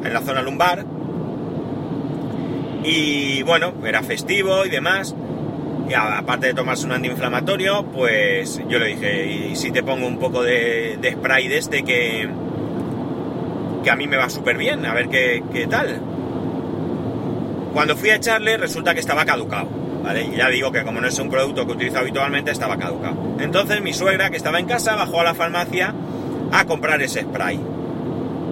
en 0.04 0.12
la 0.12 0.20
zona 0.20 0.42
lumbar 0.42 0.84
y 2.84 3.42
bueno, 3.44 3.74
era 3.86 4.02
festivo 4.02 4.66
y 4.66 4.68
demás 4.68 5.14
aparte 5.94 6.48
de 6.48 6.54
tomarse 6.54 6.86
un 6.86 6.92
antiinflamatorio, 6.92 7.84
pues 7.86 8.60
yo 8.68 8.78
le 8.78 8.86
dije, 8.86 9.26
y 9.26 9.56
si 9.56 9.70
te 9.70 9.82
pongo 9.82 10.06
un 10.06 10.18
poco 10.18 10.42
de, 10.42 10.98
spray 11.12 11.48
de 11.48 11.58
este 11.58 11.82
que, 11.82 12.28
que 13.82 13.90
a 13.90 13.96
mí 13.96 14.06
me 14.06 14.16
va 14.16 14.28
súper 14.28 14.56
bien, 14.56 14.84
a 14.86 14.94
ver 14.94 15.08
qué, 15.08 15.66
tal. 15.68 16.00
Cuando 17.72 17.96
fui 17.96 18.10
a 18.10 18.16
echarle 18.16 18.56
resulta 18.56 18.94
que 18.94 19.00
estaba 19.00 19.24
caducado, 19.24 19.68
¿vale? 20.02 20.24
Y 20.24 20.36
ya 20.36 20.48
digo 20.48 20.70
que 20.72 20.82
como 20.84 21.00
no 21.00 21.08
es 21.08 21.18
un 21.18 21.30
producto 21.30 21.66
que 21.66 21.72
utilizo 21.72 21.98
habitualmente, 21.98 22.50
estaba 22.50 22.76
caducado. 22.76 23.36
Entonces 23.40 23.80
mi 23.80 23.92
suegra, 23.92 24.30
que 24.30 24.36
estaba 24.36 24.58
en 24.58 24.66
casa, 24.66 24.94
bajó 24.94 25.20
a 25.20 25.24
la 25.24 25.34
farmacia 25.34 25.94
a 26.52 26.64
comprar 26.66 27.00
ese 27.02 27.22
spray. 27.22 27.58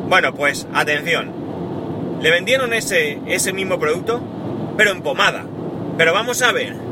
Bueno, 0.08 0.34
pues 0.34 0.66
atención, 0.74 1.32
le 2.20 2.30
vendieron 2.30 2.72
ese, 2.72 3.20
ese 3.26 3.52
mismo 3.52 3.78
producto, 3.78 4.20
pero 4.76 4.90
en 4.90 5.02
pomada. 5.02 5.44
Pero 5.96 6.12
vamos 6.14 6.40
a 6.42 6.50
ver, 6.52 6.89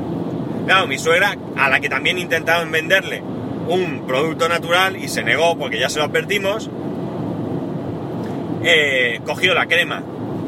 Claro, 0.69 0.87
mi 0.87 0.99
suegra, 0.99 1.35
a 1.57 1.71
la 1.71 1.81
que 1.81 1.89
también 1.89 2.19
intentaron 2.19 2.71
venderle 2.71 3.23
un 3.69 4.07
producto 4.07 4.51
natural 4.51 5.03
y 5.03 5.09
se 5.09 5.23
negó 5.23 5.57
porque 5.57 5.81
ya 5.81 5.89
se 5.89 5.99
lo 5.99 6.05
advertimos, 6.05 6.69
eh, 8.63 9.19
cogió 9.25 9.55
la 9.55 9.65
crema. 9.65 10.03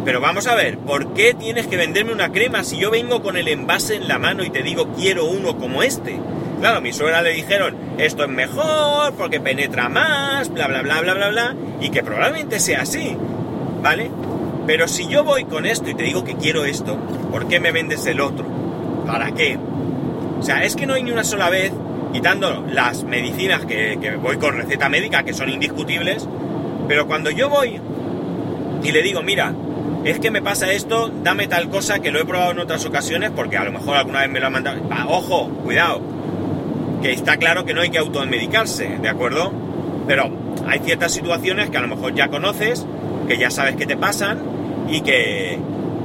Pero 0.05 0.21
vamos 0.21 0.47
a 0.47 0.55
ver, 0.55 0.77
¿por 0.77 1.15
qué 1.15 1.33
tienes 1.33 1.69
que 1.69 1.79
venderme 1.79 2.13
una 2.13 2.33
crema 2.33 2.65
si 2.65 2.77
yo 2.77 2.91
vengo 2.91 3.23
con 3.23 3.39
el 3.39 3.49
envase 3.49 3.97
en 3.97 4.09
la 4.09 4.19
mano 4.19 4.45
y 4.45 4.51
te 4.51 4.63
digo 4.63 4.93
quiero 4.95 5.25
uno 5.25 5.57
como 5.57 5.83
este? 5.83 6.19
Claro, 6.61 6.77
a 6.77 6.81
mi 6.83 6.93
suegra 6.93 7.23
le 7.23 7.33
dijeron, 7.33 7.75
esto 7.97 8.23
es 8.23 8.29
mejor 8.29 9.15
porque 9.15 9.41
penetra 9.41 9.89
más, 9.89 10.53
bla, 10.53 10.67
bla, 10.67 10.83
bla, 10.83 11.01
bla, 11.01 11.15
bla, 11.15 11.29
bla, 11.31 11.57
y 11.81 11.89
que 11.89 12.03
probablemente 12.03 12.61
sea 12.61 12.83
así, 12.83 13.17
¿vale? 13.83 14.11
Pero 14.67 14.87
si 14.87 15.09
yo 15.09 15.25
voy 15.25 15.47
con 15.47 15.65
esto 15.65 15.89
y 15.89 15.95
te 15.95 16.03
digo 16.03 16.25
que 16.25 16.37
quiero 16.37 16.67
esto, 16.67 16.99
¿por 17.33 17.49
qué 17.49 17.59
me 17.59 17.73
vendes 17.73 18.05
el 18.05 18.21
otro? 18.21 18.45
¿Para 19.07 19.33
qué? 19.33 19.59
O 20.40 20.42
sea, 20.42 20.64
es 20.64 20.74
que 20.74 20.87
no 20.87 20.94
hay 20.94 21.03
ni 21.03 21.12
una 21.12 21.22
sola 21.22 21.50
vez, 21.50 21.70
quitando 22.14 22.64
las 22.72 23.05
medicinas 23.05 23.66
que, 23.66 24.18
voy 24.20 24.38
con 24.38 24.57
receta 24.57 24.88
médica, 24.88 25.22
que 25.22 25.35
son 25.35 25.50
indiscutibles, 25.50 26.26
pero 26.88 27.07
cuando 27.07 27.31
yo 27.31 27.50
voy 27.50 27.79
y 28.83 28.90
le 28.90 29.03
digo, 29.03 29.22
mira, 29.22 29.53
es 30.03 30.18
que 30.18 30.31
me 30.31 30.40
pasa 30.40 30.72
esto, 30.72 31.12
dame 31.22 31.46
tal 31.46 31.68
cosa 31.68 31.98
que 31.98 32.11
lo 32.11 32.18
he 32.18 32.24
probado 32.24 32.53
en 32.53 32.59
otras 32.61 32.87
ocasiones, 32.87 33.31
porque 33.37 33.59
a 33.59 33.64
lo 33.64 33.72
mejor 33.72 33.98
alguna 33.98 34.20
vez 34.20 34.31
me 34.31 34.40
lo 34.40 34.46
han 34.46 34.55
mandado. 34.55 34.81
ojo, 35.09 35.48
cuidado, 35.62 36.00
que 37.03 37.12
está 37.12 37.37
claro 37.37 37.66
que 37.66 37.74
no 37.74 37.83
hay 37.83 37.90
que 37.90 37.98
automedicarse, 37.98 38.98
¿de 39.00 39.09
acuerdo? 39.11 39.53
Pero 40.07 40.31
hay 40.66 40.79
ciertas 40.79 41.12
situaciones 41.12 41.68
que 41.68 41.76
a 41.76 41.83
lo 41.83 41.88
mejor 41.88 42.14
ya 42.14 42.29
conoces, 42.29 42.87
que 43.29 43.37
ya 43.37 43.50
sabes 43.50 43.76
que 43.76 43.87
te 43.87 43.98
pasan 43.98 44.40
y 44.88 45.03
que, 45.03 45.59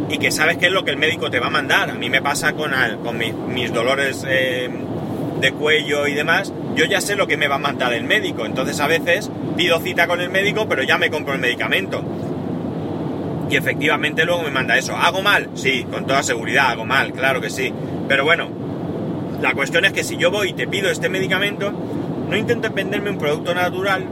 y 0.09 0.17
que 0.17 0.31
sabes 0.31 0.57
qué 0.57 0.67
es 0.67 0.71
lo 0.71 0.85
que 0.85 0.91
el 0.91 0.97
médico 0.97 1.29
te 1.29 1.39
va 1.39 1.47
a 1.47 1.51
mandar. 1.51 1.89
A 1.89 1.93
mí 1.93 2.09
me 2.09 2.21
pasa 2.21 2.53
con, 2.53 2.71
con 3.03 3.17
mis 3.17 3.73
dolores 3.73 4.25
eh, 4.27 4.69
de 5.39 5.51
cuello 5.51 6.07
y 6.07 6.13
demás, 6.13 6.53
yo 6.75 6.85
ya 6.85 7.01
sé 7.01 7.15
lo 7.15 7.27
que 7.27 7.37
me 7.37 7.47
va 7.47 7.55
a 7.55 7.59
mandar 7.59 7.93
el 7.93 8.03
médico. 8.03 8.45
Entonces 8.45 8.79
a 8.79 8.87
veces 8.87 9.29
pido 9.55 9.79
cita 9.79 10.07
con 10.07 10.21
el 10.21 10.29
médico, 10.29 10.67
pero 10.67 10.83
ya 10.83 10.97
me 10.97 11.09
compro 11.09 11.33
el 11.33 11.39
medicamento. 11.39 12.03
Y 13.49 13.55
efectivamente 13.55 14.25
luego 14.25 14.43
me 14.43 14.51
manda 14.51 14.77
eso. 14.77 14.95
¿Hago 14.95 15.21
mal? 15.21 15.49
Sí, 15.53 15.85
con 15.89 16.05
toda 16.05 16.23
seguridad 16.23 16.71
hago 16.71 16.85
mal, 16.85 17.13
claro 17.13 17.41
que 17.41 17.49
sí. 17.49 17.71
Pero 18.07 18.23
bueno, 18.23 18.49
la 19.41 19.53
cuestión 19.53 19.85
es 19.85 19.93
que 19.93 20.03
si 20.03 20.17
yo 20.17 20.31
voy 20.31 20.49
y 20.49 20.53
te 20.53 20.67
pido 20.67 20.89
este 20.89 21.09
medicamento, 21.09 21.71
no 22.27 22.35
intentes 22.35 22.73
venderme 22.73 23.11
un 23.11 23.17
producto 23.17 23.53
natural 23.53 24.07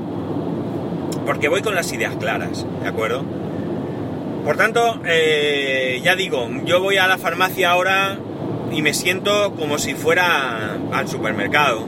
porque 1.25 1.47
voy 1.47 1.61
con 1.61 1.75
las 1.75 1.91
ideas 1.93 2.15
claras, 2.17 2.65
¿de 2.81 2.87
acuerdo? 2.89 3.23
Por 4.43 4.57
tanto, 4.57 5.01
eh, 5.05 6.01
ya 6.03 6.15
digo, 6.15 6.49
yo 6.65 6.81
voy 6.81 6.97
a 6.97 7.07
la 7.07 7.17
farmacia 7.17 7.71
ahora 7.71 8.17
y 8.71 8.81
me 8.81 8.93
siento 8.93 9.53
como 9.53 9.77
si 9.77 9.93
fuera 9.93 10.77
al 10.91 11.07
supermercado, 11.07 11.87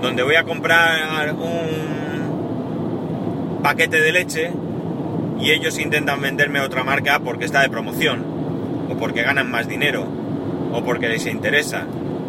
donde 0.00 0.22
voy 0.22 0.36
a 0.36 0.44
comprar 0.44 1.34
un 1.34 1.98
paquete 3.62 4.00
de 4.00 4.12
leche 4.12 4.52
y 5.40 5.50
ellos 5.50 5.78
intentan 5.78 6.20
venderme 6.20 6.60
otra 6.60 6.84
marca 6.84 7.18
porque 7.20 7.44
está 7.44 7.62
de 7.62 7.70
promoción, 7.70 8.24
o 8.90 8.96
porque 8.96 9.22
ganan 9.22 9.50
más 9.50 9.66
dinero, 9.66 10.06
o 10.72 10.84
porque 10.84 11.08
les 11.08 11.26
interesa. 11.26 11.86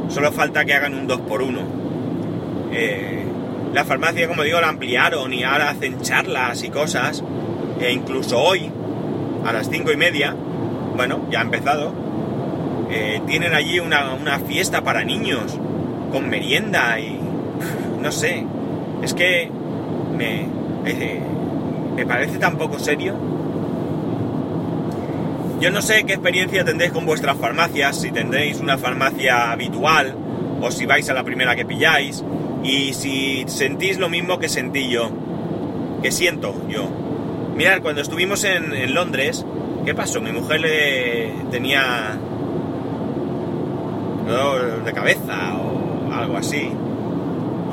Solo 0.09 0.31
falta 0.31 0.65
que 0.65 0.73
hagan 0.73 0.95
un 0.95 1.05
2 1.05 1.21
por 1.21 1.43
1 1.43 1.89
eh, 2.71 3.25
la 3.73 3.85
farmacia, 3.85 4.27
como 4.27 4.43
digo, 4.43 4.59
la 4.59 4.69
ampliaron 4.69 5.33
y 5.33 5.43
ahora 5.43 5.69
hacen 5.69 6.01
charlas 6.01 6.63
y 6.63 6.69
cosas. 6.69 7.23
E 7.79 7.91
incluso 7.91 8.39
hoy, 8.39 8.71
a 9.45 9.53
las 9.53 9.69
5 9.69 9.91
y 9.91 9.97
media, 9.97 10.35
bueno, 10.95 11.21
ya 11.31 11.39
ha 11.39 11.43
empezado, 11.43 11.93
eh, 12.89 13.21
tienen 13.27 13.53
allí 13.53 13.79
una, 13.79 14.39
fiesta 14.47 14.83
para 14.83 15.03
niños, 15.03 15.57
con 16.11 16.29
merienda 16.29 16.99
y... 16.99 17.19
no 18.01 18.11
sé, 18.11 18.45
es 19.03 19.13
que 19.13 19.49
me, 20.17 20.47
eh, 20.85 21.21
me 21.95 22.05
parece 22.05 22.37
tan 22.37 22.57
poco 22.57 22.79
serio. 22.79 23.15
Yo 25.59 25.71
no 25.71 25.81
sé 25.81 26.05
qué 26.05 26.13
experiencia 26.13 26.63
tendréis 26.63 26.93
con 26.93 27.05
vuestras 27.05 27.37
farmacias, 27.37 27.99
si 27.99 28.11
tendréis 28.11 28.61
una 28.61 28.77
farmacia 28.77 29.51
habitual 29.51 30.15
o 30.61 30.71
si 30.71 30.85
vais 30.85 31.09
a 31.09 31.13
la 31.13 31.23
primera 31.23 31.55
que 31.55 31.65
pilláis 31.65 32.23
y 32.63 32.93
si 32.93 33.43
sentís 33.47 33.97
lo 33.97 34.09
mismo 34.09 34.39
que 34.39 34.47
sentí 34.47 34.89
yo, 34.89 35.11
que 36.01 36.11
siento 36.11 36.55
yo. 36.69 36.89
Mirad, 37.59 37.81
cuando 37.81 37.99
estuvimos 37.99 38.45
en, 38.45 38.71
en 38.71 38.93
Londres, 38.93 39.45
¿qué 39.83 39.93
pasó? 39.93 40.21
Mi 40.21 40.31
mujer 40.31 40.61
le 40.61 41.33
tenía 41.51 42.17
dolor 44.25 44.85
de 44.85 44.93
cabeza 44.93 45.57
o 45.57 46.13
algo 46.13 46.37
así. 46.37 46.71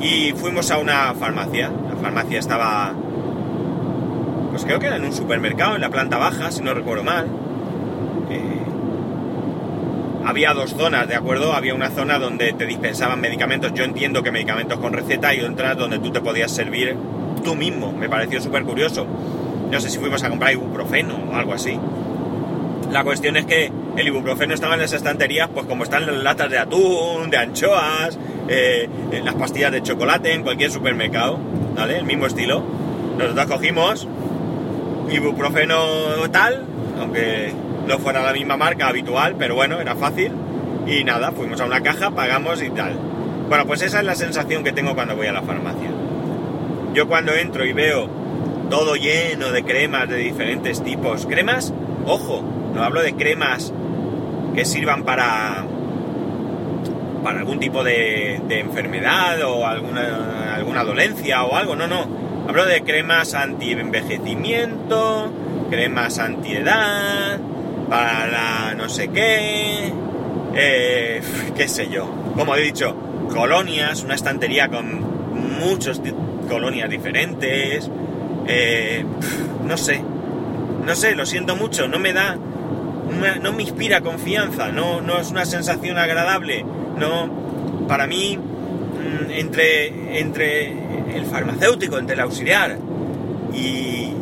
Y 0.01 0.33
fuimos 0.33 0.71
a 0.71 0.77
una 0.79 1.13
farmacia. 1.13 1.71
La 1.89 1.95
farmacia 2.01 2.37
estaba, 2.37 2.91
pues 4.49 4.65
creo 4.65 4.77
que 4.77 4.87
era 4.87 4.97
en 4.97 5.05
un 5.05 5.13
supermercado, 5.13 5.75
en 5.75 5.81
la 5.81 5.89
planta 5.89 6.17
baja, 6.17 6.51
si 6.51 6.61
no 6.61 6.73
recuerdo 6.73 7.05
mal. 7.05 7.27
Eh, 8.29 8.61
había 10.25 10.53
dos 10.53 10.71
zonas, 10.71 11.07
¿de 11.07 11.15
acuerdo? 11.15 11.53
Había 11.53 11.73
una 11.73 11.91
zona 11.91 12.19
donde 12.19 12.51
te 12.51 12.65
dispensaban 12.65 13.21
medicamentos, 13.21 13.71
yo 13.73 13.85
entiendo 13.85 14.21
que 14.21 14.33
medicamentos 14.33 14.79
con 14.79 14.91
receta, 14.91 15.33
y 15.33 15.39
otra 15.39 15.75
donde 15.75 15.99
tú 15.99 16.11
te 16.11 16.19
podías 16.19 16.51
servir 16.51 16.97
tú 17.41 17.55
mismo. 17.55 17.93
Me 17.93 18.09
pareció 18.09 18.41
súper 18.41 18.63
curioso. 18.63 19.07
No 19.71 19.79
sé 19.81 19.89
si 19.89 19.97
fuimos 19.97 20.23
a 20.23 20.29
comprar 20.29 20.53
ibuprofeno 20.53 21.15
o 21.31 21.35
algo 21.35 21.53
así. 21.53 21.77
La 22.91 23.03
cuestión 23.03 23.35
es 23.35 23.45
que 23.45 23.71
el 23.97 24.07
ibuprofeno 24.07 24.53
estaba 24.53 24.75
en 24.75 24.81
las 24.81 24.93
estanterías, 24.93 25.49
pues 25.53 25.65
como 25.65 25.83
están 25.83 26.05
las 26.05 26.15
latas 26.15 26.49
de 26.49 26.57
atún, 26.57 27.29
de 27.29 27.37
anchoas, 27.37 28.17
eh, 28.47 28.87
las 29.23 29.35
pastillas 29.35 29.71
de 29.71 29.83
chocolate 29.83 30.33
en 30.33 30.43
cualquier 30.43 30.71
supermercado, 30.71 31.37
¿vale? 31.75 31.97
El 31.97 32.05
mismo 32.05 32.27
estilo. 32.27 32.63
Nosotros 33.17 33.45
cogimos 33.47 34.07
ibuprofeno 35.11 36.29
tal, 36.31 36.63
aunque 36.99 37.53
no 37.87 37.99
fuera 37.99 38.21
la 38.21 38.33
misma 38.33 38.55
marca 38.55 38.87
habitual, 38.87 39.35
pero 39.37 39.55
bueno, 39.55 39.81
era 39.81 39.95
fácil. 39.95 40.31
Y 40.85 41.03
nada, 41.03 41.31
fuimos 41.31 41.59
a 41.59 41.65
una 41.65 41.81
caja, 41.81 42.11
pagamos 42.11 42.61
y 42.63 42.69
tal. 42.69 42.97
Bueno, 43.49 43.65
pues 43.65 43.81
esa 43.81 43.99
es 43.99 44.05
la 44.05 44.15
sensación 44.15 44.63
que 44.63 44.71
tengo 44.71 44.95
cuando 44.95 45.15
voy 45.15 45.27
a 45.27 45.33
la 45.33 45.41
farmacia. 45.41 45.89
Yo 46.93 47.07
cuando 47.07 47.33
entro 47.33 47.65
y 47.65 47.73
veo 47.73 48.09
todo 48.69 48.95
lleno 48.95 49.51
de 49.51 49.63
cremas 49.63 50.09
de 50.09 50.17
diferentes 50.17 50.83
tipos, 50.83 51.25
cremas, 51.25 51.73
ojo, 52.05 52.43
no 52.73 52.83
hablo 52.83 53.01
de 53.01 53.13
cremas 53.15 53.73
que 54.55 54.65
sirvan 54.65 55.03
para 55.03 55.65
para 57.23 57.39
algún 57.39 57.59
tipo 57.59 57.83
de, 57.83 58.41
de 58.47 58.59
enfermedad 58.61 59.41
o 59.43 59.65
alguna, 59.65 60.55
alguna 60.55 60.83
dolencia 60.83 61.43
o 61.43 61.55
algo, 61.55 61.75
no, 61.75 61.87
no. 61.87 62.07
Hablo 62.47 62.65
de 62.65 62.81
cremas 62.83 63.33
anti-envejecimiento, 63.33 65.29
cremas 65.69 66.19
anti-edad, 66.19 67.37
para 67.89 68.73
no 68.75 68.87
sé 68.87 69.09
qué, 69.09 69.91
eh, 70.55 71.21
qué 71.55 71.67
sé 71.67 71.89
yo. 71.89 72.09
Como 72.35 72.55
he 72.55 72.61
dicho, 72.61 72.95
colonias, 73.33 74.03
una 74.03 74.15
estantería 74.15 74.69
con 74.69 75.59
muchos 75.59 76.01
colonias 76.47 76.89
diferentes, 76.89 77.89
eh, 78.47 79.03
no 79.65 79.77
sé, 79.77 80.01
no 80.85 80.95
sé, 80.95 81.15
lo 81.15 81.25
siento 81.25 81.55
mucho, 81.55 81.87
no 81.87 81.99
me 81.99 82.13
da, 82.13 82.37
no 83.41 83.53
me 83.53 83.63
inspira 83.63 84.01
confianza, 84.01 84.69
no, 84.69 85.01
no 85.01 85.19
es 85.19 85.31
una 85.31 85.45
sensación 85.45 85.97
agradable, 85.97 86.65
no, 86.97 87.85
para 87.87 88.07
mí, 88.07 88.37
mm, 88.37 89.31
entre, 89.31 90.19
entre 90.19 91.17
el 91.17 91.25
farmacéutico, 91.25 91.97
entre 91.97 92.15
el 92.15 92.21
auxiliar 92.21 92.77
y, 93.53 94.13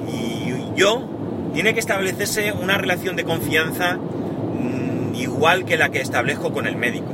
yo, 0.76 1.08
tiene 1.54 1.74
que 1.74 1.80
establecerse 1.80 2.52
una 2.52 2.78
relación 2.78 3.16
de 3.16 3.24
confianza 3.24 3.96
mm, 3.96 5.16
igual 5.16 5.64
que 5.64 5.78
la 5.78 5.90
que 5.90 6.02
establezco 6.02 6.52
con 6.52 6.68
el 6.68 6.76
médico. 6.76 7.08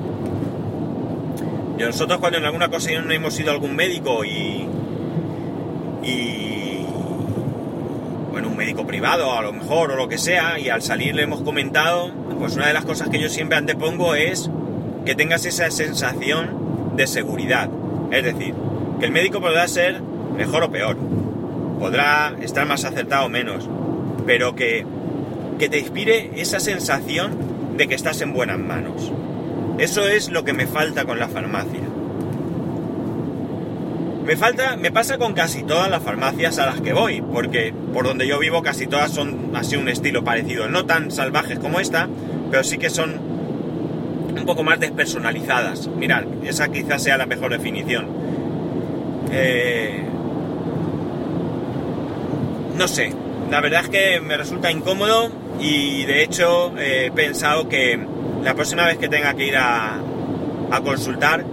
Y 1.78 1.84
nosotros 1.84 2.20
cuando 2.20 2.40
en 2.40 2.46
alguna 2.46 2.68
ocasión 2.68 3.12
hemos 3.12 3.40
ido 3.40 3.52
a 3.52 3.54
algún 3.54 3.76
médico 3.76 4.24
y 4.26 4.68
bueno, 8.32 8.48
un 8.48 8.56
médico 8.56 8.88
privado 8.88 9.38
a 9.38 9.42
lo 9.42 9.52
mejor 9.52 9.92
o 9.92 9.96
lo 9.96 10.08
que 10.08 10.18
sea, 10.18 10.58
y 10.58 10.70
al 10.70 10.82
salir 10.82 11.14
le 11.14 11.24
hemos 11.24 11.42
comentado, 11.42 12.12
pues 12.40 12.56
una 12.56 12.68
de 12.68 12.74
las 12.74 12.86
cosas 12.86 13.10
que 13.10 13.20
yo 13.20 13.30
siempre 13.30 13.58
antepongo 13.58 14.16
es 14.16 14.50
que 15.06 15.16
tengas 15.16 15.46
esa 15.46 15.70
sensación 15.70 16.96
de 16.96 17.08
seguridad. 17.08 17.70
Es 18.12 18.24
decir, 18.24 18.54
que 19.00 19.06
el 19.06 19.12
médico 19.12 19.42
podrá 19.42 19.68
ser 19.68 20.02
mejor 20.02 20.64
o 20.64 20.72
peor, 20.72 20.98
podrá 21.80 22.34
estar 22.42 22.66
más 22.66 22.86
acertado 22.86 23.26
o 23.26 23.30
menos, 23.30 23.70
pero 24.26 24.56
que, 24.56 24.86
que 25.60 25.68
te 25.68 25.80
inspire 25.80 26.32
esa 26.36 26.60
sensación 26.60 27.76
de 27.76 27.88
que 27.88 27.96
estás 27.96 28.22
en 28.22 28.34
buenas 28.34 28.60
manos. 28.60 29.12
Eso 29.78 30.08
es 30.08 30.30
lo 30.30 30.46
que 30.46 30.54
me 30.54 30.68
falta 30.68 31.06
con 31.06 31.20
la 31.20 31.28
farmacia. 31.28 31.91
Me 34.26 34.38
falta, 34.38 34.78
me 34.78 34.92
pasa 34.92 35.18
con 35.18 35.34
casi 35.34 35.64
todas 35.64 35.90
las 35.90 36.04
farmacias 36.04 36.60
a 36.60 36.68
las 36.68 36.80
que 36.82 36.94
voy, 36.94 37.22
porque 37.22 37.74
por 37.94 38.06
donde 38.06 38.28
yo 38.28 38.38
vivo 38.40 38.62
casi 38.62 38.86
todas 38.86 39.12
son 39.12 39.52
así 39.56 39.76
un 39.76 39.90
estilo 39.90 40.24
parecido, 40.24 40.70
no 40.70 40.86
tan 40.86 41.12
salvajes 41.12 41.58
como 41.58 41.80
esta, 41.80 42.08
pero 42.52 42.64
sí 42.64 42.78
que 42.78 42.90
son 42.90 43.20
un 44.38 44.46
poco 44.46 44.64
más 44.64 44.80
despersonalizadas. 44.80 45.88
Mirad, 45.88 46.26
esa 46.44 46.70
quizás 46.70 47.04
sea 47.04 47.18
la 47.18 47.26
mejor 47.26 47.52
definición. 47.52 48.08
Eh, 49.32 50.04
no 52.78 52.88
sé, 52.88 53.14
la 53.50 53.60
verdad 53.60 53.82
es 53.84 53.90
que 53.90 54.22
me 54.22 54.38
resulta 54.38 54.72
incómodo 54.72 55.32
y 55.60 56.06
de 56.06 56.24
hecho 56.24 56.74
he 56.78 57.12
pensado 57.12 57.68
que 57.68 58.00
la 58.44 58.54
próxima 58.54 58.86
vez 58.86 58.98
que 58.98 59.10
tenga 59.10 59.34
que 59.34 59.48
ir 59.48 59.58
a, 59.58 60.00
a 60.72 60.82
consultar, 60.82 61.44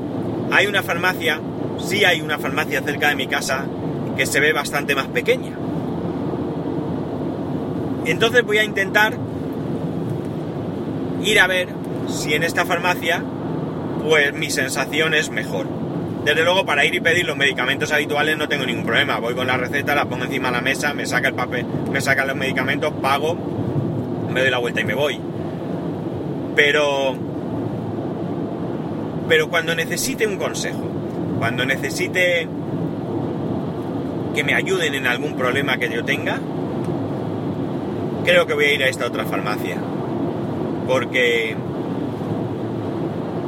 hay 0.51 0.67
una 0.67 0.83
farmacia 0.83 1.41
sí 1.79 2.05
hay 2.05 2.21
una 2.21 2.39
farmacia 2.39 2.83
cerca 2.83 3.09
de 3.09 3.17
mi 3.17 3.27
casa 3.27 3.67
que 4.17 4.27
se 4.27 4.41
ve 4.41 4.53
bastante 4.53 4.95
más 4.95 5.07
pequeña. 5.09 5.53
Entonces 8.05 8.43
voy 8.45 8.59
a 8.59 8.65
intentar 8.65 9.15
ir 11.23 11.41
a 11.41 11.47
ver 11.47 11.69
si 12.09 12.35
en 12.35 12.43
esta 12.43 12.65
farmacia 12.65 13.23
pues 14.03 14.33
mi 14.33 14.51
sensación 14.51 15.15
es 15.15 15.31
mejor. 15.31 15.67
Desde 16.25 16.43
luego 16.43 16.65
para 16.65 16.85
ir 16.85 16.95
y 16.95 17.01
pedir 17.01 17.27
los 17.27 17.37
medicamentos 17.37 17.93
habituales 17.93 18.37
no 18.37 18.49
tengo 18.49 18.65
ningún 18.67 18.85
problema. 18.85 19.19
Voy 19.19 19.35
con 19.35 19.47
la 19.47 19.57
receta, 19.57 19.95
la 19.95 20.07
pongo 20.07 20.25
encima 20.25 20.49
de 20.49 20.57
la 20.57 20.61
mesa, 20.63 20.95
me 20.95 21.07
saca 21.07 21.29
el 21.29 21.35
papel, 21.35 21.67
me 21.93 22.01
saca 22.01 22.25
los 22.25 22.37
medicamentos, 22.37 22.93
pago, 23.01 23.37
me 24.31 24.41
doy 24.41 24.51
la 24.51 24.59
vuelta 24.59 24.81
y 24.81 24.85
me 24.85 24.95
voy. 24.95 25.21
Pero 26.57 27.17
pero 29.29 29.51
cuando 29.51 29.75
necesite 29.75 30.27
un 30.27 30.37
consejo, 30.37 30.88
cuando 31.39 31.65
necesite 31.65 32.49
que 34.35 34.45
me 34.45 34.55
ayuden 34.55 34.95
en 34.95 35.07
algún 35.07 35.35
problema 35.35 35.79
que 35.79 35.89
yo 35.89 36.05
tenga, 36.05 36.39
creo 38.25 38.47
que 38.47 38.55
voy 38.55 38.65
a 38.67 38.75
ir 38.75 38.83
a 38.83 38.89
esta 38.89 39.07
otra 39.07 39.25
farmacia. 39.25 39.79
Porque 40.87 41.57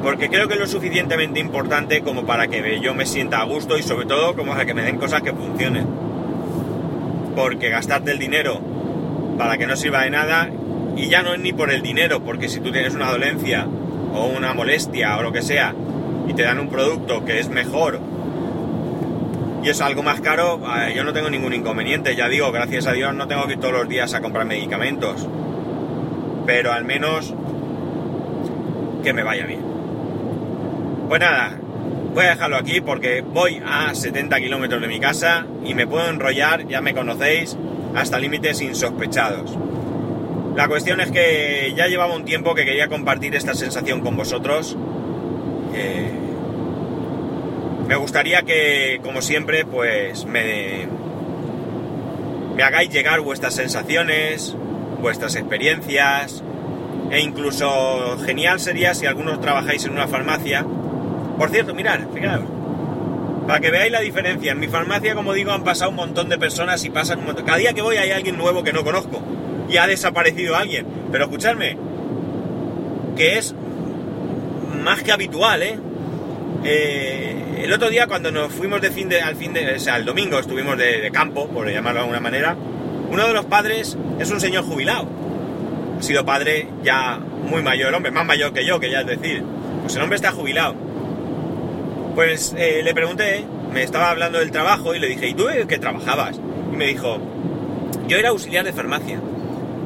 porque 0.02 0.30
creo 0.30 0.48
que 0.48 0.54
es 0.54 0.60
lo 0.60 0.66
suficientemente 0.66 1.40
importante 1.40 2.00
como 2.00 2.24
para 2.24 2.48
que 2.48 2.80
yo 2.80 2.94
me 2.94 3.04
sienta 3.04 3.40
a 3.40 3.44
gusto 3.44 3.76
y 3.76 3.82
sobre 3.82 4.06
todo 4.06 4.34
como 4.34 4.52
para 4.52 4.64
que 4.64 4.72
me 4.72 4.82
den 4.82 4.96
cosas 4.96 5.20
que 5.22 5.32
funcionen. 5.32 5.86
porque 7.36 7.68
gastarte 7.70 8.10
el 8.10 8.18
dinero 8.18 8.60
para 9.38 9.56
que 9.56 9.66
no 9.66 9.76
sirva 9.76 10.02
de 10.02 10.10
nada, 10.10 10.50
y 10.96 11.08
ya 11.08 11.22
no 11.22 11.32
es 11.32 11.40
ni 11.40 11.52
por 11.52 11.70
el 11.70 11.80
dinero, 11.80 12.20
porque 12.20 12.48
si 12.48 12.60
tú 12.60 12.72
tienes 12.72 12.94
una 12.94 13.10
dolencia 13.10 13.66
o 14.12 14.26
una 14.26 14.52
molestia 14.52 15.16
o 15.16 15.22
lo 15.22 15.32
que 15.32 15.40
sea, 15.40 15.74
y 16.30 16.34
te 16.34 16.44
dan 16.44 16.60
un 16.60 16.68
producto 16.68 17.24
que 17.24 17.40
es 17.40 17.48
mejor 17.48 17.98
y 19.64 19.68
es 19.68 19.80
algo 19.80 20.02
más 20.04 20.20
caro, 20.20 20.60
yo 20.94 21.02
no 21.02 21.12
tengo 21.12 21.28
ningún 21.28 21.52
inconveniente. 21.52 22.14
Ya 22.14 22.28
digo, 22.28 22.50
gracias 22.52 22.86
a 22.86 22.92
Dios 22.92 23.12
no 23.14 23.26
tengo 23.26 23.46
que 23.46 23.54
ir 23.54 23.60
todos 23.60 23.74
los 23.74 23.88
días 23.88 24.14
a 24.14 24.20
comprar 24.20 24.46
medicamentos. 24.46 25.26
Pero 26.46 26.72
al 26.72 26.84
menos 26.84 27.34
que 29.02 29.12
me 29.12 29.22
vaya 29.22 29.44
bien. 29.44 29.60
Pues 31.08 31.20
nada, 31.20 31.58
voy 32.14 32.24
a 32.24 32.30
dejarlo 32.30 32.56
aquí 32.56 32.80
porque 32.80 33.22
voy 33.22 33.60
a 33.66 33.92
70 33.92 34.38
kilómetros 34.38 34.80
de 34.80 34.88
mi 34.88 35.00
casa 35.00 35.44
y 35.64 35.74
me 35.74 35.86
puedo 35.86 36.08
enrollar, 36.08 36.66
ya 36.66 36.80
me 36.80 36.94
conocéis, 36.94 37.56
hasta 37.94 38.18
límites 38.18 38.60
insospechados. 38.62 39.58
La 40.56 40.68
cuestión 40.68 41.00
es 41.00 41.10
que 41.10 41.74
ya 41.76 41.86
llevaba 41.86 42.14
un 42.14 42.24
tiempo 42.24 42.54
que 42.54 42.64
quería 42.64 42.88
compartir 42.88 43.34
esta 43.34 43.54
sensación 43.54 44.00
con 44.00 44.16
vosotros. 44.16 44.76
Eh, 45.74 46.19
me 47.90 47.96
gustaría 47.96 48.42
que, 48.42 49.00
como 49.02 49.20
siempre, 49.20 49.64
pues 49.64 50.24
me, 50.24 50.86
me 52.54 52.62
hagáis 52.62 52.88
llegar 52.88 53.20
vuestras 53.20 53.52
sensaciones, 53.52 54.54
vuestras 55.00 55.34
experiencias, 55.34 56.44
e 57.10 57.18
incluso 57.18 58.16
genial 58.24 58.60
sería 58.60 58.94
si 58.94 59.06
algunos 59.06 59.40
trabajáis 59.40 59.86
en 59.86 59.90
una 59.90 60.06
farmacia. 60.06 60.64
Por 61.36 61.50
cierto, 61.50 61.74
mirad, 61.74 61.98
fijaos, 62.14 62.44
para 63.48 63.58
que 63.58 63.72
veáis 63.72 63.90
la 63.90 63.98
diferencia. 64.02 64.52
En 64.52 64.60
mi 64.60 64.68
farmacia, 64.68 65.16
como 65.16 65.32
digo, 65.32 65.50
han 65.50 65.64
pasado 65.64 65.90
un 65.90 65.96
montón 65.96 66.28
de 66.28 66.38
personas 66.38 66.84
y 66.84 66.90
pasan 66.90 67.18
un 67.18 67.26
montón. 67.26 67.44
Cada 67.44 67.58
día 67.58 67.72
que 67.72 67.82
voy 67.82 67.96
hay 67.96 68.12
alguien 68.12 68.38
nuevo 68.38 68.62
que 68.62 68.72
no 68.72 68.84
conozco 68.84 69.20
y 69.68 69.78
ha 69.78 69.88
desaparecido 69.88 70.54
alguien. 70.54 70.86
Pero 71.10 71.24
escuchadme, 71.24 71.76
que 73.16 73.36
es 73.36 73.52
más 74.80 75.02
que 75.02 75.10
habitual, 75.10 75.64
¿eh? 75.64 75.76
Eh, 76.64 77.62
el 77.64 77.72
otro 77.72 77.88
día 77.88 78.06
cuando 78.06 78.30
nos 78.30 78.52
fuimos 78.52 78.80
de 78.80 78.90
fin 78.90 79.08
de, 79.08 79.20
al 79.22 79.36
fin 79.36 79.52
de, 79.52 79.74
o 79.74 79.80
sea, 79.80 79.96
el 79.96 80.04
domingo 80.04 80.38
estuvimos 80.38 80.76
de, 80.76 81.10
campo, 81.12 81.48
por 81.48 81.70
llamarlo 81.70 82.00
de 82.00 82.04
alguna 82.04 82.20
manera, 82.20 82.56
uno 83.10 83.26
de 83.26 83.32
los 83.32 83.46
padres 83.46 83.96
es 84.18 84.30
un 84.30 84.40
señor 84.40 84.64
jubilado. 84.64 85.08
Ha 85.98 86.02
sido 86.02 86.24
padre 86.24 86.68
ya 86.82 87.18
muy 87.18 87.62
mayor, 87.62 87.94
hombre, 87.94 88.10
más 88.10 88.26
mayor 88.26 88.52
que 88.52 88.64
yo, 88.64 88.78
que 88.80 88.90
ya 88.90 89.00
es 89.00 89.06
decir. 89.06 89.42
Pues 89.82 89.96
el 89.96 90.02
hombre 90.02 90.16
está 90.16 90.32
jubilado. 90.32 90.74
Pues 92.14 92.54
eh, 92.56 92.82
le 92.82 92.94
pregunté, 92.94 93.44
me 93.72 93.82
estaba 93.82 94.10
hablando 94.10 94.38
del 94.38 94.50
trabajo 94.50 94.94
y 94.94 94.98
le 94.98 95.08
dije, 95.08 95.28
¿y 95.28 95.34
tú 95.34 95.46
qué 95.68 95.78
trabajabas? 95.78 96.40
Y 96.72 96.76
me 96.76 96.86
dijo, 96.86 97.18
yo 98.06 98.16
era 98.16 98.30
auxiliar 98.30 98.64
de 98.64 98.72
farmacia. 98.72 99.20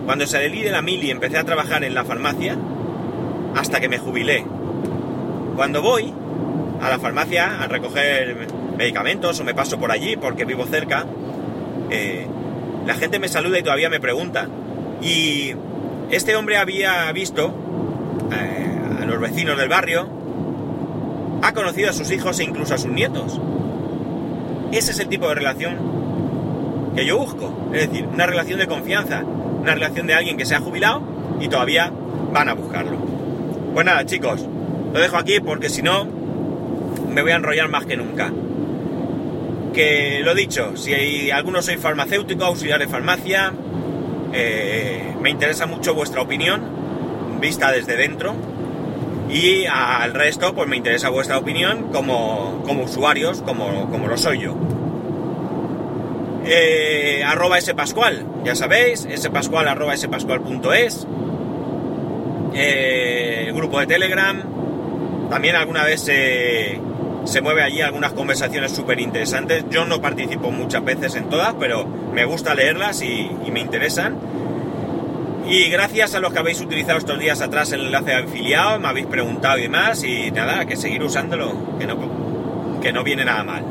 Cuando 0.06 0.26
salí 0.26 0.62
de 0.62 0.70
la 0.70 0.82
mili 0.82 1.10
empecé 1.10 1.38
a 1.38 1.44
trabajar 1.44 1.84
en 1.84 1.94
la 1.94 2.04
farmacia, 2.04 2.56
hasta 3.56 3.80
que 3.80 3.88
me 3.88 3.98
jubilé. 3.98 4.44
Cuando 5.56 5.82
voy, 5.82 6.12
a 6.84 6.90
la 6.90 6.98
farmacia 6.98 7.62
a 7.62 7.66
recoger 7.66 8.46
medicamentos 8.76 9.40
o 9.40 9.44
me 9.44 9.54
paso 9.54 9.78
por 9.78 9.90
allí 9.90 10.16
porque 10.16 10.44
vivo 10.44 10.66
cerca, 10.66 11.06
eh, 11.90 12.26
la 12.86 12.94
gente 12.94 13.18
me 13.18 13.28
saluda 13.28 13.58
y 13.58 13.62
todavía 13.62 13.88
me 13.88 14.00
pregunta. 14.00 14.48
Y 15.00 15.54
este 16.10 16.36
hombre 16.36 16.58
había 16.58 17.10
visto 17.12 17.54
eh, 18.32 19.02
a 19.02 19.04
los 19.06 19.18
vecinos 19.18 19.56
del 19.56 19.68
barrio, 19.70 20.06
ha 21.40 21.52
conocido 21.54 21.88
a 21.88 21.94
sus 21.94 22.10
hijos 22.10 22.38
e 22.40 22.44
incluso 22.44 22.74
a 22.74 22.78
sus 22.78 22.90
nietos. 22.90 23.40
Ese 24.70 24.90
es 24.90 25.00
el 25.00 25.08
tipo 25.08 25.28
de 25.28 25.36
relación 25.36 26.92
que 26.94 27.06
yo 27.06 27.16
busco. 27.16 27.70
Es 27.72 27.88
decir, 27.88 28.06
una 28.06 28.26
relación 28.26 28.58
de 28.58 28.66
confianza, 28.66 29.24
una 29.24 29.72
relación 29.72 30.06
de 30.06 30.14
alguien 30.14 30.36
que 30.36 30.44
se 30.44 30.54
ha 30.54 30.60
jubilado 30.60 31.02
y 31.40 31.48
todavía 31.48 31.90
van 32.30 32.50
a 32.50 32.54
buscarlo. 32.54 32.98
Pues 33.72 33.86
nada, 33.86 34.04
chicos, 34.04 34.46
lo 34.92 35.00
dejo 35.00 35.16
aquí 35.16 35.40
porque 35.40 35.70
si 35.70 35.80
no, 35.80 36.06
me 37.14 37.22
voy 37.22 37.30
a 37.30 37.36
enrollar 37.36 37.68
más 37.68 37.86
que 37.86 37.96
nunca. 37.96 38.32
Que 39.72 40.20
lo 40.22 40.34
dicho, 40.34 40.76
si 40.76 41.30
alguno 41.30 41.62
soy 41.62 41.76
farmacéutico, 41.76 42.44
auxiliar 42.44 42.80
de 42.80 42.88
farmacia, 42.88 43.52
eh, 44.32 45.14
me 45.20 45.30
interesa 45.30 45.66
mucho 45.66 45.94
vuestra 45.94 46.20
opinión, 46.22 47.40
vista 47.40 47.70
desde 47.70 47.96
dentro. 47.96 48.34
Y 49.30 49.64
al 49.66 50.12
resto, 50.12 50.54
pues 50.54 50.68
me 50.68 50.76
interesa 50.76 51.08
vuestra 51.08 51.38
opinión 51.38 51.84
como, 51.92 52.62
como 52.64 52.84
usuarios, 52.84 53.42
como, 53.42 53.90
como 53.90 54.06
lo 54.06 54.16
soy 54.18 54.40
yo. 54.40 54.56
Eh, 56.46 57.22
arroba 57.24 57.58
spascual, 57.60 58.26
ya 58.44 58.54
sabéis, 58.54 59.08
spascual 59.16 59.66
arroba 59.66 59.96
spascual.es. 59.96 61.06
Eh, 62.54 63.50
grupo 63.54 63.80
de 63.80 63.86
Telegram. 63.86 64.42
También 65.30 65.56
alguna 65.56 65.84
vez 65.84 66.02
se 66.02 66.78
se 67.24 67.40
mueve 67.40 67.62
allí 67.62 67.80
algunas 67.80 68.12
conversaciones 68.12 68.72
súper 68.72 69.00
interesantes. 69.00 69.64
Yo 69.70 69.84
no 69.84 70.00
participo 70.00 70.50
muchas 70.50 70.84
veces 70.84 71.14
en 71.16 71.28
todas, 71.28 71.54
pero 71.58 71.86
me 71.86 72.24
gusta 72.24 72.54
leerlas 72.54 73.02
y, 73.02 73.30
me 73.52 73.60
interesan. 73.60 74.16
Y 75.48 75.68
gracias 75.68 76.14
a 76.14 76.20
los 76.20 76.32
que 76.32 76.38
habéis 76.38 76.60
utilizado 76.60 76.98
estos 76.98 77.18
días 77.18 77.40
atrás 77.40 77.70
el 77.72 77.82
enlace 77.82 78.10
de 78.10 78.16
afiliado, 78.16 78.80
me 78.80 78.88
habéis 78.88 79.06
preguntado 79.06 79.58
y 79.58 79.62
demás, 79.62 80.02
y 80.02 80.30
nada, 80.30 80.64
que 80.64 80.76
seguir 80.76 81.02
usándolo, 81.02 81.78
que 81.78 81.86
no, 81.86 82.80
que 82.80 82.92
no 82.92 83.04
viene 83.04 83.24
nada 83.24 83.44
mal. 83.44 83.62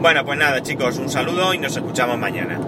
Bueno, 0.00 0.24
pues 0.24 0.38
nada 0.38 0.62
chicos, 0.62 0.98
un 0.98 1.08
saludo 1.08 1.54
y 1.54 1.58
nos 1.58 1.76
escuchamos 1.76 2.18
mañana. 2.18 2.60